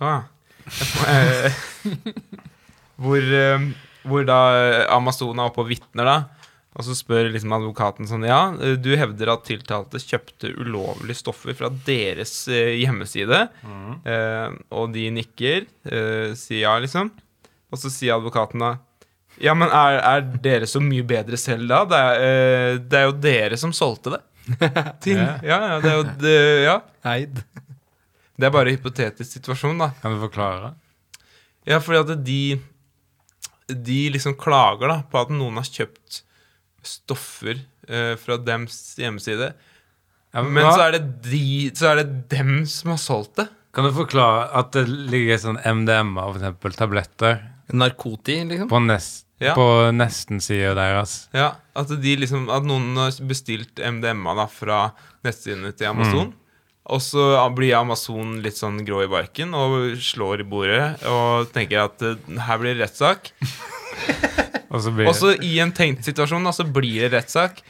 Ah. 0.01 0.23
Hvor, 2.97 3.21
eh, 3.21 3.67
hvor 4.09 4.25
da 4.25 4.37
Amazon 4.95 5.37
er 5.39 5.51
oppe 5.51 5.61
og 5.65 5.69
vitner, 5.69 6.07
da. 6.09 6.17
Og 6.77 6.85
så 6.85 6.95
spør 6.97 7.31
liksom 7.33 7.53
advokaten 7.57 8.09
sånn 8.09 8.25
Ja, 8.29 8.51
du 8.77 8.91
hevder 9.01 9.31
at 9.33 9.47
tiltalte 9.49 10.01
kjøpte 10.03 10.51
ulovlige 10.61 11.17
stoffer 11.23 11.57
fra 11.57 11.71
deres 11.87 12.35
eh, 12.53 12.75
hjemmeside. 12.83 13.47
Eh, 14.05 14.57
og 14.77 14.93
de 14.97 15.07
nikker, 15.17 15.65
eh, 15.89 16.35
sier 16.37 16.67
ja, 16.67 16.75
liksom. 16.83 17.09
Og 17.73 17.81
så 17.81 17.91
sier 17.93 18.17
advokaten 18.19 18.61
da 18.65 18.75
Ja, 19.43 19.53
men 19.57 19.69
er, 19.73 19.99
er 20.01 20.25
dere 20.45 20.69
så 20.69 20.81
mye 20.85 21.05
bedre 21.05 21.37
selv 21.41 21.69
da? 21.73 21.83
Det 21.89 22.01
er, 22.01 22.25
eh, 22.27 22.79
det 22.81 23.01
er 23.01 23.09
jo 23.09 23.17
dere 23.25 23.61
som 23.61 23.73
solgte 23.77 24.17
det. 24.17 24.23
Til, 25.05 25.17
Ja. 25.21 25.33
ja, 25.43 25.61
ja, 25.73 25.79
det 25.83 25.91
er 25.93 25.97
jo 25.97 26.07
det, 26.23 26.37
Ja. 26.65 26.77
Eid. 27.17 27.41
Det 28.37 28.47
er 28.49 28.53
bare 28.53 28.69
en 28.71 28.77
hypotetisk 28.77 29.39
situasjon, 29.39 29.79
da. 29.81 29.91
Kan 30.03 30.13
du 30.17 30.21
forklare? 30.21 30.75
Ja, 31.67 31.79
fordi 31.83 32.03
at 32.05 32.25
de 32.25 32.41
De 33.67 34.01
liksom 34.15 34.37
klager 34.39 34.87
da 34.93 35.01
på 35.11 35.19
at 35.25 35.33
noen 35.35 35.57
har 35.59 35.67
kjøpt 35.67 36.21
stoffer 36.87 37.59
uh, 37.91 38.15
fra 38.21 38.37
dems 38.39 38.77
hjemmeside. 39.01 39.49
Ja, 40.31 40.43
men 40.45 40.53
Men 40.61 40.69
så 40.71 40.85
er, 40.87 40.93
det 40.99 41.23
de, 41.27 41.41
så 41.75 41.89
er 41.91 42.03
det 42.05 42.29
dem 42.31 42.61
som 42.71 42.93
har 42.93 43.01
solgt 43.03 43.41
det. 43.41 43.49
Kan 43.75 43.89
du 43.89 43.93
forklare 43.97 44.47
at 44.57 44.71
det 44.77 44.85
ligger 44.89 45.41
sånn 45.43 45.59
MDMA, 45.59 46.29
eksempel, 46.37 46.77
tabletter, 46.79 47.41
Narkoti, 47.75 48.39
liksom. 48.47 48.69
på, 48.71 48.79
nest, 48.87 49.25
Ja. 49.43 49.53
på 49.59 49.67
nesten-sida 49.93 50.75
deres? 50.79 51.17
Ja, 51.35 51.57
At, 51.75 51.91
de 51.91 52.15
liksom, 52.23 52.47
at 52.55 52.65
noen 52.65 52.95
har 52.97 53.11
bestilt 53.27 53.83
MDMA 53.83 54.37
da 54.39 54.47
fra 54.49 54.79
nettsidene 55.27 55.75
til 55.77 55.91
Amazon. 55.91 56.31
Og 56.87 57.01
så 57.03 57.23
blir 57.57 57.75
Amazon 57.75 58.37
litt 58.45 58.59
sånn 58.61 58.79
grå 58.87 59.01
i 59.05 59.11
barken 59.11 59.55
og 59.59 59.97
slår 59.99 60.45
i 60.45 60.47
bordet 60.47 61.03
og 61.11 61.49
tenker 61.55 61.83
at 61.89 62.03
eh, 62.07 62.21
her 62.47 62.61
blir 62.63 62.77
det 62.77 62.85
rettssak. 62.87 63.33
Og 64.71 64.81
så 64.83 64.91
blir 64.93 65.09
Også 65.09 65.33
i 65.47 65.57
en 65.63 65.71
tenkt 65.75 66.05
situasjon 66.07 66.47
så 66.53 66.67
blir 66.67 67.07
det 67.07 67.13
rettssak. 67.15 67.63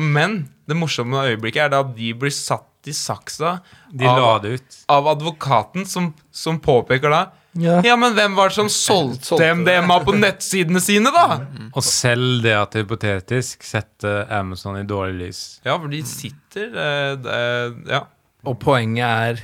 Men 0.00 0.48
det 0.68 0.76
morsomme 0.76 1.20
øyeblikket 1.30 1.66
er 1.66 1.72
da 1.72 1.80
at 1.84 1.94
de 1.96 2.12
blir 2.18 2.32
satt 2.34 2.68
i 2.88 2.92
saksa 2.96 3.60
de 3.92 4.04
la 4.04 4.38
det 4.42 4.56
ut. 4.58 4.76
av 4.90 5.06
advokaten, 5.12 5.84
som, 5.86 6.10
som 6.34 6.58
påpeker 6.60 7.12
da 7.12 7.22
Ja. 7.54 7.82
Ja, 7.84 7.96
men 8.00 8.14
hvem 8.16 8.34
var 8.34 8.48
det 8.48 8.56
som 8.56 8.68
solgte 8.72 9.28
Solgte 9.28 9.44
det. 9.44 9.56
MDMA 9.60 9.98
på 10.06 10.14
nettsidene 10.16 10.80
sine, 10.80 11.12
da? 11.12 11.38
Og 11.76 11.84
selv 11.84 12.40
det 12.42 12.54
at 12.56 12.72
det 12.72 12.82
hypotetisk 12.86 13.62
setter 13.62 14.24
Amazon 14.32 14.80
i 14.80 14.84
dårlig 14.88 15.18
lys. 15.28 15.42
Ja, 15.64 15.76
for 15.78 15.92
de 15.92 16.00
sitter 16.08 16.72
eh, 16.72 17.14
det- 17.22 17.92
Ja. 17.92 18.02
Og 18.42 18.58
poenget 18.58 19.06
er 19.06 19.42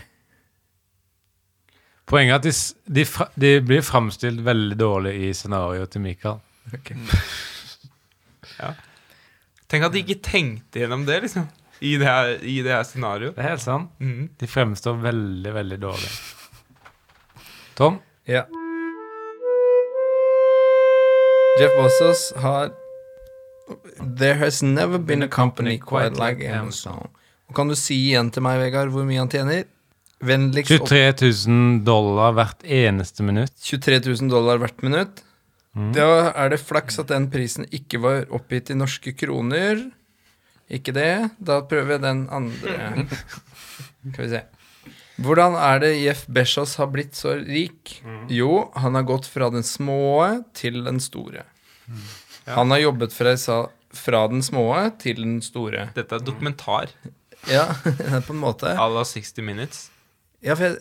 Poenget 2.09 2.33
er 2.33 2.39
at 2.39 2.45
de, 2.47 2.53
de, 2.95 3.05
de 3.37 3.51
blir 3.61 3.83
framstilt 3.85 4.41
veldig 4.45 4.79
dårlig 4.81 5.13
i 5.29 5.33
scenarioet 5.37 5.91
til 5.93 6.01
Michael. 6.01 6.39
Tenk 9.69 9.85
at 9.85 9.93
de 9.93 10.01
ikke 10.01 10.23
tenkte 10.25 10.81
gjennom 10.81 11.05
det, 11.05 11.19
liksom. 11.27 11.45
I 11.85 11.93
det 12.01 12.07
her, 12.09 12.31
i 12.41 12.57
det 12.65 12.73
her 12.73 12.83
scenarioet. 12.89 13.37
Det 13.37 13.45
er 13.45 13.49
helt 13.53 13.63
sant. 13.63 13.91
Mm. 14.01 14.31
De 14.41 14.49
fremstår 14.49 14.97
veldig, 15.05 15.53
veldig 15.55 15.79
dårlig. 15.83 16.11
Tom? 17.77 18.01
Ja. 18.27 18.43
Jeff 21.61 21.77
Bossos 21.77 22.33
har 22.41 22.73
There 24.01 24.35
has 24.35 24.63
never 24.63 24.99
been 24.99 25.23
a 25.23 25.29
company 25.29 25.77
quite 25.77 26.17
like 26.17 26.41
Amazon. 26.49 27.11
Og 27.49 27.57
kan 27.57 27.71
du 27.71 27.77
si 27.79 27.97
igjen 28.11 28.31
til 28.35 28.45
meg, 28.45 28.61
Vegard, 28.61 28.93
hvor 28.93 29.07
mye 29.09 29.23
han 29.23 29.33
tjener? 29.33 29.65
Vennligst 30.19 30.73
23 30.75 31.47
000 31.47 31.81
dollar 31.87 32.35
hvert 32.35 32.65
eneste 32.65 33.25
minutt. 33.25 33.55
23 33.63 34.01
000 34.03 34.33
dollar 34.33 34.59
hvert 34.61 34.83
minutt. 34.83 35.23
Mm. 35.79 35.93
Da 35.95 36.09
er 36.33 36.51
det 36.53 36.61
flaks 36.65 36.99
at 36.99 37.13
den 37.13 37.29
prisen 37.31 37.69
ikke 37.71 38.01
var 38.03 38.27
oppgitt 38.35 38.73
i 38.75 38.79
norske 38.79 39.15
kroner. 39.17 39.85
Ikke 40.69 40.93
det. 40.97 41.31
Da 41.39 41.61
prøver 41.65 41.97
jeg 41.97 42.05
den 42.05 42.25
andre. 42.35 43.07
Skal 44.13 44.25
vi 44.25 44.31
se. 44.35 44.43
Hvordan 45.23 45.57
er 45.59 45.81
det 45.83 45.93
Jeff 45.99 46.27
Bezos 46.31 46.77
har 46.79 46.91
blitt 46.93 47.17
så 47.19 47.39
rik? 47.41 47.97
Jo, 48.31 48.69
han 48.79 48.99
har 48.99 49.07
gått 49.07 49.27
fra 49.27 49.49
den 49.55 49.67
små 49.67 50.45
til 50.55 50.83
den 50.87 51.01
store. 51.03 51.47
Han 52.47 52.75
har 52.75 52.85
jobbet 52.85 53.15
fra, 53.15 53.35
fra 53.95 54.27
den 54.31 54.45
små 54.47 54.69
til 55.03 55.23
den 55.25 55.41
store. 55.43 55.89
Dette 55.97 56.19
er 56.19 56.27
dokumentar 56.27 56.93
Ja, 57.46 57.66
på 58.27 58.33
en 58.35 58.40
måte. 58.42 58.74
à 58.74 58.88
la 58.88 59.05
60 59.05 59.42
Minutes. 59.42 59.90
Ja, 60.42 60.55
for 60.55 60.64
jeg 60.64 60.79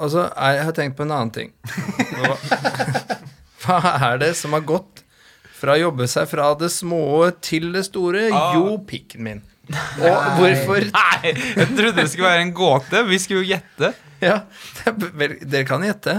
Altså, 0.00 0.28
jeg 0.32 0.64
har 0.64 0.72
tenkt 0.72 0.96
på 0.96 1.02
en 1.04 1.10
annen 1.12 1.30
ting. 1.34 1.50
Hva, 3.60 3.78
er 4.10 4.20
det 4.22 4.30
som 4.38 4.54
har 4.56 4.62
gått 4.64 5.02
fra 5.60 5.74
å 5.74 5.80
jobbe 5.82 6.06
seg 6.08 6.28
fra 6.30 6.46
det 6.56 6.70
små 6.72 7.02
til 7.44 7.72
det 7.74 7.82
store? 7.90 8.28
Ah. 8.32 8.54
Jo, 8.56 8.78
pikken 8.88 9.26
min. 9.26 9.42
Og 9.70 10.28
hvorfor 10.38 10.86
Nei, 10.88 11.34
jeg 11.34 11.66
trodde 11.76 11.92
det 12.00 12.06
skulle 12.10 12.30
være 12.30 12.46
en 12.46 12.54
gåte. 12.56 13.02
Vi 13.10 13.18
skulle 13.22 13.42
jo 13.44 13.50
gjette. 13.52 13.92
Ja, 14.20 14.38
er 14.88 15.36
dere 15.44 15.66
kan 15.68 15.84
gjette. 15.84 16.16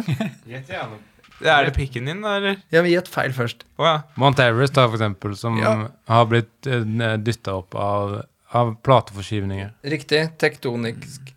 Er 1.42 1.66
det 1.66 1.74
pikken 1.74 2.06
din, 2.06 2.22
da, 2.22 2.36
eller? 2.38 2.60
Ja, 2.74 2.84
vi 2.86 2.94
Gjett 2.94 3.10
feil 3.10 3.34
først. 3.34 3.66
Oh, 3.80 3.86
ja. 3.88 3.96
Mount 4.22 4.40
Everest, 4.44 4.76
da, 4.78 4.86
for 4.88 5.00
eksempel, 5.00 5.34
som 5.38 5.58
Ja. 5.58 5.74
har 6.12 6.26
blitt 6.30 6.70
uh, 6.70 7.18
dytta 7.18 7.58
opp 7.64 7.76
av, 7.76 8.20
av 8.54 8.74
plateforskyvninger. 8.84 9.72
Riktig. 9.94 10.24
Tektonisk. 10.42 11.34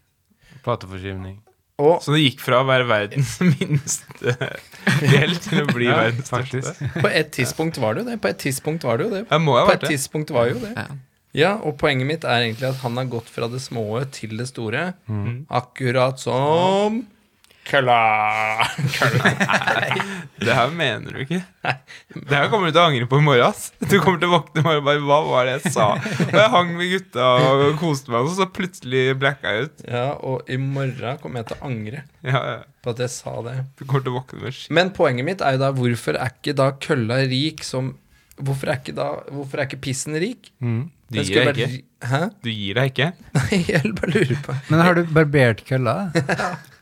Plateforskyvning. 0.64 1.40
Og 1.82 1.96
Så 2.04 2.12
det 2.14 2.20
gikk 2.22 2.42
fra 2.44 2.60
å 2.62 2.66
være 2.68 2.86
verdens 2.86 3.32
minste 3.56 4.34
del 5.02 5.32
til 5.42 5.64
å 5.64 5.66
bli 5.72 5.88
Ja, 5.88 5.96
verdens 6.04 6.28
største. 6.30 6.90
på 7.02 7.10
et 7.10 7.32
tidspunkt 7.34 7.80
var 7.82 7.96
det 7.96 8.04
jo 8.04 8.10
det. 8.12 8.20
På 8.22 8.30
et 8.30 8.38
tidspunkt 8.44 8.86
var 8.86 9.00
det 9.00 9.08
jo 9.08 9.14
det. 9.16 9.24
Jeg 9.30 9.42
må 9.42 9.56
ha 9.58 9.64
På 9.66 9.74
et 9.74 9.82
det. 9.82 9.90
tidspunkt 9.96 10.30
var 10.34 10.52
jo 10.52 10.60
det. 10.62 10.70
Ja. 10.78 10.86
Ja, 11.34 11.48
og 11.66 11.74
poenget 11.80 12.06
mitt 12.06 12.22
er 12.30 12.44
egentlig 12.44 12.68
at 12.68 12.76
han 12.84 12.94
har 12.94 13.08
gått 13.10 13.26
fra 13.26 13.48
det 13.50 13.58
små 13.58 13.82
til 14.14 14.36
det 14.38 14.46
store. 14.52 14.92
Mm. 15.10 15.40
Akkurat 15.50 16.20
som 16.22 17.00
Kølla. 17.64 17.96
Det 20.44 20.52
her 20.52 20.70
mener 20.74 21.14
du 21.14 21.20
ikke. 21.22 21.38
Det 21.64 22.34
her 22.36 22.48
kommer 22.52 22.68
du 22.68 22.74
til 22.76 22.80
å 22.82 22.86
angre 22.90 23.06
på 23.08 23.18
i 23.20 23.24
morgen. 23.24 23.46
ass. 23.46 23.70
Du 23.80 23.94
kommer 24.02 24.20
til 24.20 24.28
å 24.28 24.34
våkne 24.36 24.60
i 24.60 24.64
morgen 24.66 24.82
og 24.82 24.88
bare 24.88 25.02
Hva 25.08 25.18
var 25.28 25.48
det 25.48 25.54
jeg 25.56 25.72
sa? 25.76 25.86
Og 26.26 26.34
jeg 26.36 26.50
hang 26.54 26.72
med 26.76 26.90
gutta 26.92 27.28
og 27.40 27.64
koste 27.80 28.12
meg, 28.12 28.26
og 28.28 28.34
så 28.36 28.46
plutselig 28.52 29.04
blacka 29.22 29.54
jeg 29.56 29.68
ut. 29.70 29.84
Ja, 29.88 30.04
og 30.20 30.50
i 30.52 30.58
morgen 30.60 31.20
kommer 31.22 31.40
jeg 31.42 31.50
til 31.52 31.58
å 31.60 31.68
angre 31.70 32.04
Ja, 32.26 32.40
ja. 32.50 32.58
på 32.84 32.94
at 32.94 33.00
jeg 33.06 33.14
sa 33.16 33.36
det. 33.48 33.56
Du 33.80 33.84
kommer 33.86 34.04
til 34.06 34.12
å 34.14 34.18
våkne 34.20 34.42
med 34.44 34.56
skitt. 34.58 34.70
Men 34.76 34.92
poenget 34.96 35.28
mitt 35.30 35.44
er 35.44 35.56
jo 35.56 35.62
da 35.64 35.72
hvorfor 35.76 36.20
er 36.20 36.34
ikke 36.36 36.56
da 36.60 36.70
kølla 36.84 37.22
rik 37.30 37.64
som 37.66 37.94
Hvorfor 38.34 38.66
er 38.72 38.80
ikke 38.80 38.96
da 38.98 39.04
Hvorfor 39.30 39.60
er 39.62 39.68
ikke 39.68 39.78
pissen 39.84 40.16
rik? 40.18 40.48
Mm. 40.58 40.88
Du 41.06 41.20
gir 41.20 41.26
skulle 41.28 41.44
deg 41.44 41.50
vært 41.52 41.60
ikke. 41.62 41.74
ri- 41.78 42.08
Hæ? 42.10 42.18
Du 42.42 42.48
gir 42.50 42.74
deg 42.80 42.88
ikke. 42.90 43.06
Nei, 43.38 43.58
jeg 43.70 43.92
bare 44.00 44.10
lurer 44.16 44.40
på 44.42 44.56
Men 44.72 44.82
har 44.82 44.96
du 44.98 45.04
barbert 45.14 45.62
kølla? 45.68 45.94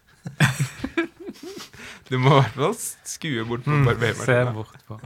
Du 2.13 2.19
må 2.21 2.35
i 2.37 2.41
hvert 2.43 2.57
fall 2.59 2.75
skue 3.09 3.45
bort 3.49 3.65
på 3.65 3.73
Mm. 3.73 3.85
Se 3.87 3.95
barbermaskinen. 3.95 4.55
bort 4.55 4.83
på. 4.89 4.99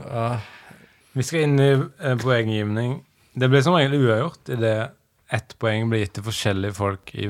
Vi 1.17 1.23
skal 1.23 1.45
inn 1.47 1.59
i 1.63 1.69
eh, 1.71 2.17
poenggivning. 2.19 2.97
Det 3.37 3.47
blir 3.49 3.61
som 3.63 3.77
regel 3.77 3.95
uavgjort 4.01 4.49
idet 4.57 4.91
ett 5.31 5.55
poeng 5.59 5.87
blir 5.91 6.03
gitt 6.03 6.13
til 6.17 6.25
forskjellige 6.27 6.75
folk 6.77 7.13
i 7.15 7.29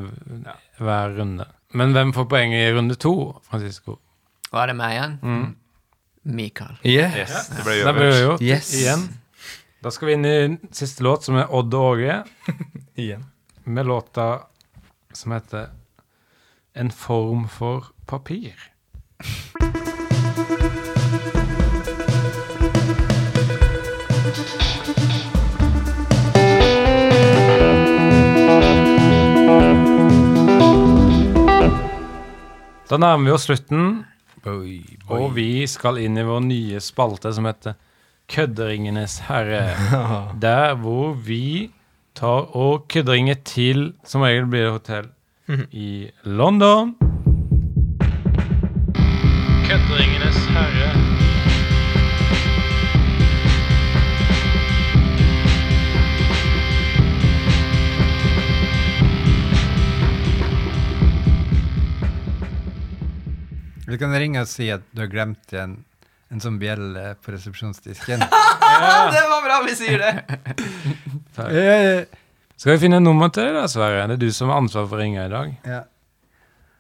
hver 0.80 1.14
runde. 1.18 1.46
Men 1.78 1.94
hvem 1.94 2.14
får 2.16 2.28
poenget 2.32 2.64
i 2.70 2.74
runde 2.76 2.96
to, 3.00 3.14
Francisco? 3.50 3.98
Var 4.54 4.68
det 4.72 4.76
meg 4.80 4.94
igjen? 4.96 5.16
Mm. 5.22 5.48
Mikael. 6.38 6.78
Yes. 6.84 7.16
Yes, 7.22 7.48
det 7.54 7.64
ble 7.66 7.74
blir 7.74 7.86
uavgjort. 7.86 8.14
uavgjort 8.14 8.42
Yes. 8.48 8.74
igjen. 8.82 9.06
Da 9.84 9.92
skal 9.94 10.08
vi 10.10 10.14
inn 10.18 10.26
i 10.26 10.38
siste 10.76 11.04
låt, 11.06 11.24
som 11.28 11.36
er 11.40 11.52
Odd 11.54 11.74
og 11.78 11.92
Åge, 11.94 12.18
Igjen. 12.98 13.26
med 13.66 13.86
låta 13.86 14.42
som 15.14 15.32
heter 15.36 15.70
En 16.76 16.90
form 16.92 17.48
for 17.50 17.92
papir. 18.08 18.54
Da 19.18 19.26
nærmer 32.96 33.26
vi 33.26 33.32
oss 33.34 33.48
slutten, 33.50 34.06
og 34.46 35.34
vi 35.36 35.66
skal 35.68 35.98
inn 36.00 36.18
i 36.18 36.24
vår 36.24 36.46
nye 36.46 36.80
spalte 36.84 37.34
som 37.34 37.50
heter 37.50 37.74
Kødderingenes 38.30 39.18
herre. 39.28 39.74
Der 40.46 40.76
hvor 40.78 41.18
vi 41.18 41.72
tar 42.16 42.48
og 42.56 42.88
kødderinger 42.88 43.36
til 43.46 43.94
Som 44.04 44.22
regel 44.22 44.46
blir 44.46 44.68
det 44.68 44.72
hotell 44.78 45.10
i 45.72 46.10
London. 46.24 47.07
Kødringenes 49.68 50.38
herre. 50.56 50.92
Du 63.88 63.98
kan 64.00 64.16
ringe 64.16 64.40
og 64.40 64.48
si 64.48 64.70
at 64.72 64.86
du 64.96 65.02
har 65.04 65.12
glemt 65.12 65.52
en, 65.52 65.74
en 66.32 66.40
sånn 66.40 66.56
bjelle 66.62 67.18
på 67.20 67.36
resepsjonsdisken. 67.36 68.24
det 69.16 69.26
var 69.34 69.44
bra 69.44 69.60
vi 69.68 69.76
sier 69.76 70.00
det! 70.00 70.40
Takk. 71.36 71.52
Eh, 71.52 72.08
skal 72.56 72.78
vi 72.78 72.80
finne 72.88 73.04
nummer 73.04 73.36
til 73.36 73.52
deg, 73.52 73.68
Sverre? 73.68 74.08
Det 74.08 74.16
er 74.16 74.26
du 74.30 74.32
som 74.32 74.48
har 74.48 74.64
ansvar 74.64 74.88
for 74.88 74.96
å 74.96 75.04
ringe 75.04 75.28
i 75.28 75.36
dag. 75.36 75.54
Ja. 75.68 75.84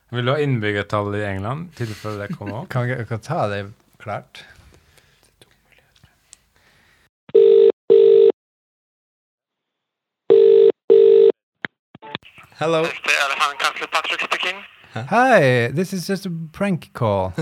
Vil 0.09 0.25
du 0.25 0.31
ha 0.31 0.37
innbyggertall 0.39 1.15
i 1.15 1.25
England? 1.25 1.73
tilfelle 1.75 2.27
det 2.27 2.35
kommer 2.37 2.61
opp? 2.61 2.69
Kan 2.73 2.87
vi 2.87 3.05
kan 3.05 3.19
ta 3.19 3.47
det 3.47 3.71
klart? 3.99 4.45
Hello. 12.57 12.85
Patrick 13.91 14.21
speaking. 14.21 14.55
Hi, 14.93 15.67
this 15.67 15.93
is 15.93 16.07
just 16.07 16.25
a 16.25 16.31
prank 16.51 16.93
call. 16.93 17.33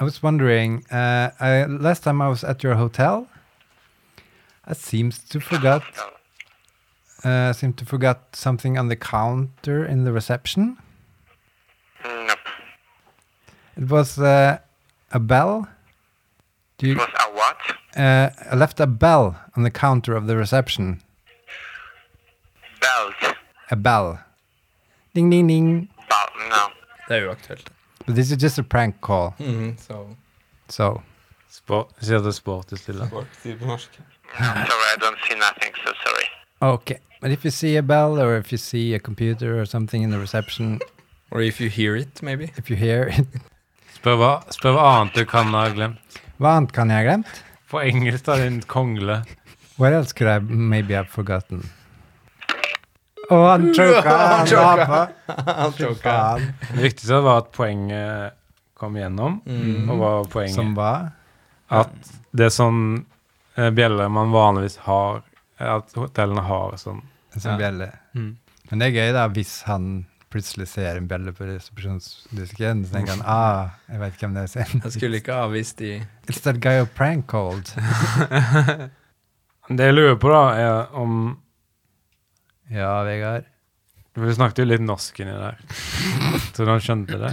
I 0.00 0.04
was 0.04 0.22
wondering, 0.22 0.84
uh, 0.90 1.30
I, 1.40 1.64
last 1.64 2.04
time 2.04 2.20
I 2.20 2.28
was 2.28 2.44
at 2.44 2.62
your 2.62 2.74
hotel, 2.74 3.26
I 4.66 4.74
seems 4.74 5.18
to 5.30 5.40
forgot, 5.40 5.82
uh, 7.24 7.52
seem 7.52 7.72
to 7.74 7.84
forgot 7.84 8.18
something 8.36 8.78
on 8.78 8.88
the 8.88 8.96
counter 8.96 9.84
in 9.84 10.04
the 10.04 10.12
reception. 10.12 10.76
Nope. 12.04 12.38
It 13.76 13.88
was 13.90 14.18
uh, 14.18 14.58
a 15.12 15.18
bell. 15.20 15.66
Do 16.78 16.90
It 16.90 16.96
was 16.98 17.08
a 17.08 17.32
what? 17.32 17.56
uh, 17.96 18.30
I 18.52 18.54
left 18.56 18.80
a 18.80 18.86
bell 18.86 19.36
on 19.56 19.62
the 19.62 19.70
counter 19.70 20.16
of 20.16 20.26
the 20.26 20.36
reception. 20.36 21.00
Belt. 22.80 23.36
A 23.70 23.76
bell. 23.76 24.18
Ding, 25.14 25.30
ding, 25.30 25.46
ding. 25.46 25.88
Belt. 26.08 26.30
No. 26.50 26.68
Det 27.08 27.16
er 27.22 27.28
uaktuelt. 27.28 27.70
But 28.06 28.14
this 28.16 28.30
is 28.30 28.36
just 28.42 28.58
a 28.58 28.62
prank 28.62 29.00
call. 29.00 29.34
Mhm, 29.38 29.76
så 29.78 30.16
So, 30.68 31.02
Sport, 31.50 31.90
sier 32.00 32.18
det 32.18 32.34
sport 32.34 32.72
i 32.72 32.76
stille. 32.76 33.06
Sier 33.42 33.56
på 33.58 33.66
norsk. 33.66 34.00
Sorry, 34.38 34.88
I 34.94 34.96
don't 34.98 35.20
see 35.28 35.36
nothing, 35.38 35.74
so 35.84 35.92
sorry. 36.02 36.26
Okay. 36.62 36.98
But 37.20 37.30
if 37.30 37.44
you 37.44 37.50
see 37.50 37.76
a 37.76 37.82
bell 37.82 38.20
or 38.20 38.36
if 38.36 38.52
you 38.52 38.58
see 38.58 38.92
a 38.94 38.98
computer 38.98 39.58
or 39.60 39.64
something 39.66 40.02
in 40.02 40.10
the 40.10 40.18
reception, 40.18 40.80
Or 41.30 41.40
if 41.40 41.60
you 41.60 41.68
hear 41.70 41.96
it, 41.96 42.22
maybe. 42.22 42.52
if 42.56 42.68
you 42.70 42.76
hear 42.76 43.08
it, 43.08 43.26
Spør 43.96 44.16
hva, 44.20 44.32
spør 44.52 44.74
hva 44.76 44.82
annet 45.00 45.14
du 45.16 45.24
kan 45.26 45.46
ha 45.56 45.64
glemt. 45.72 46.18
hva 46.38 46.56
annet 46.58 46.72
kan 46.76 46.90
jeg 46.92 46.98
ha 47.00 47.04
glemt? 47.08 47.40
På 47.70 47.80
engelsk, 47.80 48.28
er 48.28 48.36
det 48.42 48.46
en 48.52 48.60
kongle. 48.68 49.16
What 49.78 49.92
else 49.94 50.12
could 50.12 50.28
I 50.28 50.38
maybe 50.38 50.94
have 50.94 51.08
forgotten? 51.08 51.64
Å, 53.30 53.38
han 53.48 53.70
choka! 53.74 54.14
Han 54.36 54.46
choka! 54.46 55.00
Han 55.48 55.72
choka. 55.72 56.02
faen. 56.04 56.50
Det 56.74 56.82
viktigste 56.84 57.20
var 57.24 57.40
at 57.40 57.50
poenget 57.56 58.34
kom 58.76 58.98
gjennom. 59.00 59.38
Og 59.48 59.94
hva 59.96 60.10
var 60.20 60.28
poenget? 60.30 60.54
Som 60.58 60.74
hva? 60.76 60.90
At 61.72 61.94
det 62.36 62.50
er 62.50 62.52
sånn 62.52 62.82
eh, 63.56 63.70
bjeller 63.74 64.12
man 64.12 64.30
vanligvis 64.34 64.76
har 64.84 65.22
At 65.58 65.92
hotellene 65.94 66.42
har 66.42 66.76
sånn. 66.80 67.02
En 67.34 67.40
sånn 67.40 67.52
Ja. 67.54 67.58
bjelle. 67.58 67.92
Mm. 68.14 68.36
Men 68.70 68.78
det 68.78 68.86
er 68.88 68.96
gøy 68.98 69.12
da, 69.12 69.28
hvis 69.28 69.62
han 69.68 70.06
plutselig 70.30 70.66
ser 70.68 70.96
en 70.98 71.06
bjelle 71.06 71.30
på 71.32 71.46
resepsjonsdisken, 71.46 72.84
så 72.86 72.92
tenker 72.96 73.12
han 73.14 73.22
ah, 73.26 73.68
jeg 73.88 74.00
vet 74.00 74.16
hvem 74.18 74.34
det 74.34 74.42
er. 74.42 74.46
sin. 74.50 74.80
Jeg 74.82 74.92
skulle 74.96 75.20
ikke 75.20 75.34
avvist 75.44 75.76
de 75.78 75.92
It's 76.26 76.40
that 76.42 76.58
guy 76.60 76.78
who 76.80 76.86
prank 76.86 77.26
called. 77.30 77.70
Det 79.68 79.86
jeg 79.86 79.94
lurer 79.96 80.16
på, 80.20 80.28
da, 80.28 80.42
er 80.60 80.96
om 81.00 81.38
Ja, 82.72 83.02
Vegard. 83.06 83.46
Vi 84.14 84.34
snakket 84.36 84.58
jo 84.62 84.66
litt 84.68 84.82
norsk 84.84 85.20
inni 85.24 85.32
der. 85.34 85.56
Så 86.54 86.66
han 86.68 86.82
skjønte 86.82 87.18
det. 87.18 87.32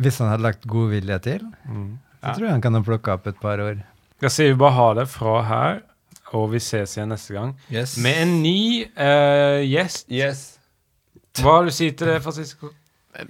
Hvis 0.00 0.18
han 0.22 0.30
hadde 0.32 0.42
lagt 0.46 0.66
god 0.70 0.90
vilje 0.94 1.18
til, 1.26 1.44
Mm. 1.68 1.98
så 2.22 2.34
tror 2.36 2.44
jeg 2.46 2.52
han 2.56 2.60
kan 2.64 2.74
ha 2.74 2.80
plukka 2.84 3.14
opp 3.18 3.26
et 3.30 3.38
par 3.40 3.60
ord. 3.60 3.82
Jeg 4.20 4.30
sier 4.34 4.50
vi 4.52 4.58
bare 4.60 4.76
ha 4.76 4.88
det 4.94 5.06
fra 5.08 5.42
her, 5.48 5.82
og 6.32 6.50
vi 6.52 6.60
ses 6.62 6.96
igjen 6.96 7.08
neste 7.10 7.34
gang. 7.34 7.54
Yes. 7.72 7.96
Med 7.98 8.20
en 8.22 8.36
ny 8.42 8.84
uh, 8.86 9.60
gjest. 9.66 10.06
Yes. 10.12 10.44
Hva 11.40 11.56
har 11.58 11.66
du 11.66 11.70
å 11.72 11.74
si 11.74 11.90
til 11.92 12.06
det, 12.10 12.20
Francisco? 12.22 12.70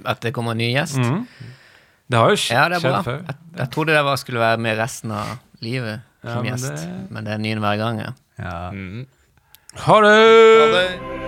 At 0.04 0.20
det 0.24 0.34
kommer 0.36 0.52
en 0.52 0.60
ny 0.60 0.70
gjest? 0.74 0.98
Mm. 1.00 1.22
Det 2.10 2.18
har 2.18 2.32
jo 2.34 2.36
skj 2.42 2.52
Ja, 2.56 2.64
det 2.72 2.80
skjedd 2.82 2.92
bra. 2.92 3.02
før. 3.06 3.20
Jeg, 3.30 3.36
jeg 3.60 3.70
trodde 3.76 3.94
det 3.96 4.04
var, 4.04 4.16
skulle 4.20 4.40
være 4.42 4.58
med 4.66 4.76
resten 4.80 5.12
av 5.14 5.36
livet 5.64 6.00
Ja, 6.24 6.34
som 6.34 6.42
men 6.44 6.50
gjest. 6.52 6.68
det- 6.74 7.10
Men 7.10 7.24
det 7.24 7.32
er 7.32 7.38
ny 7.38 7.54
hver 7.54 7.76
gang, 7.80 7.98
ja. 8.04 8.12
Ja. 8.38 8.70
Mm. 8.74 9.06
Ha 9.86 10.00
det! 10.00 10.14
Ha 10.60 10.66
det. 10.74 11.19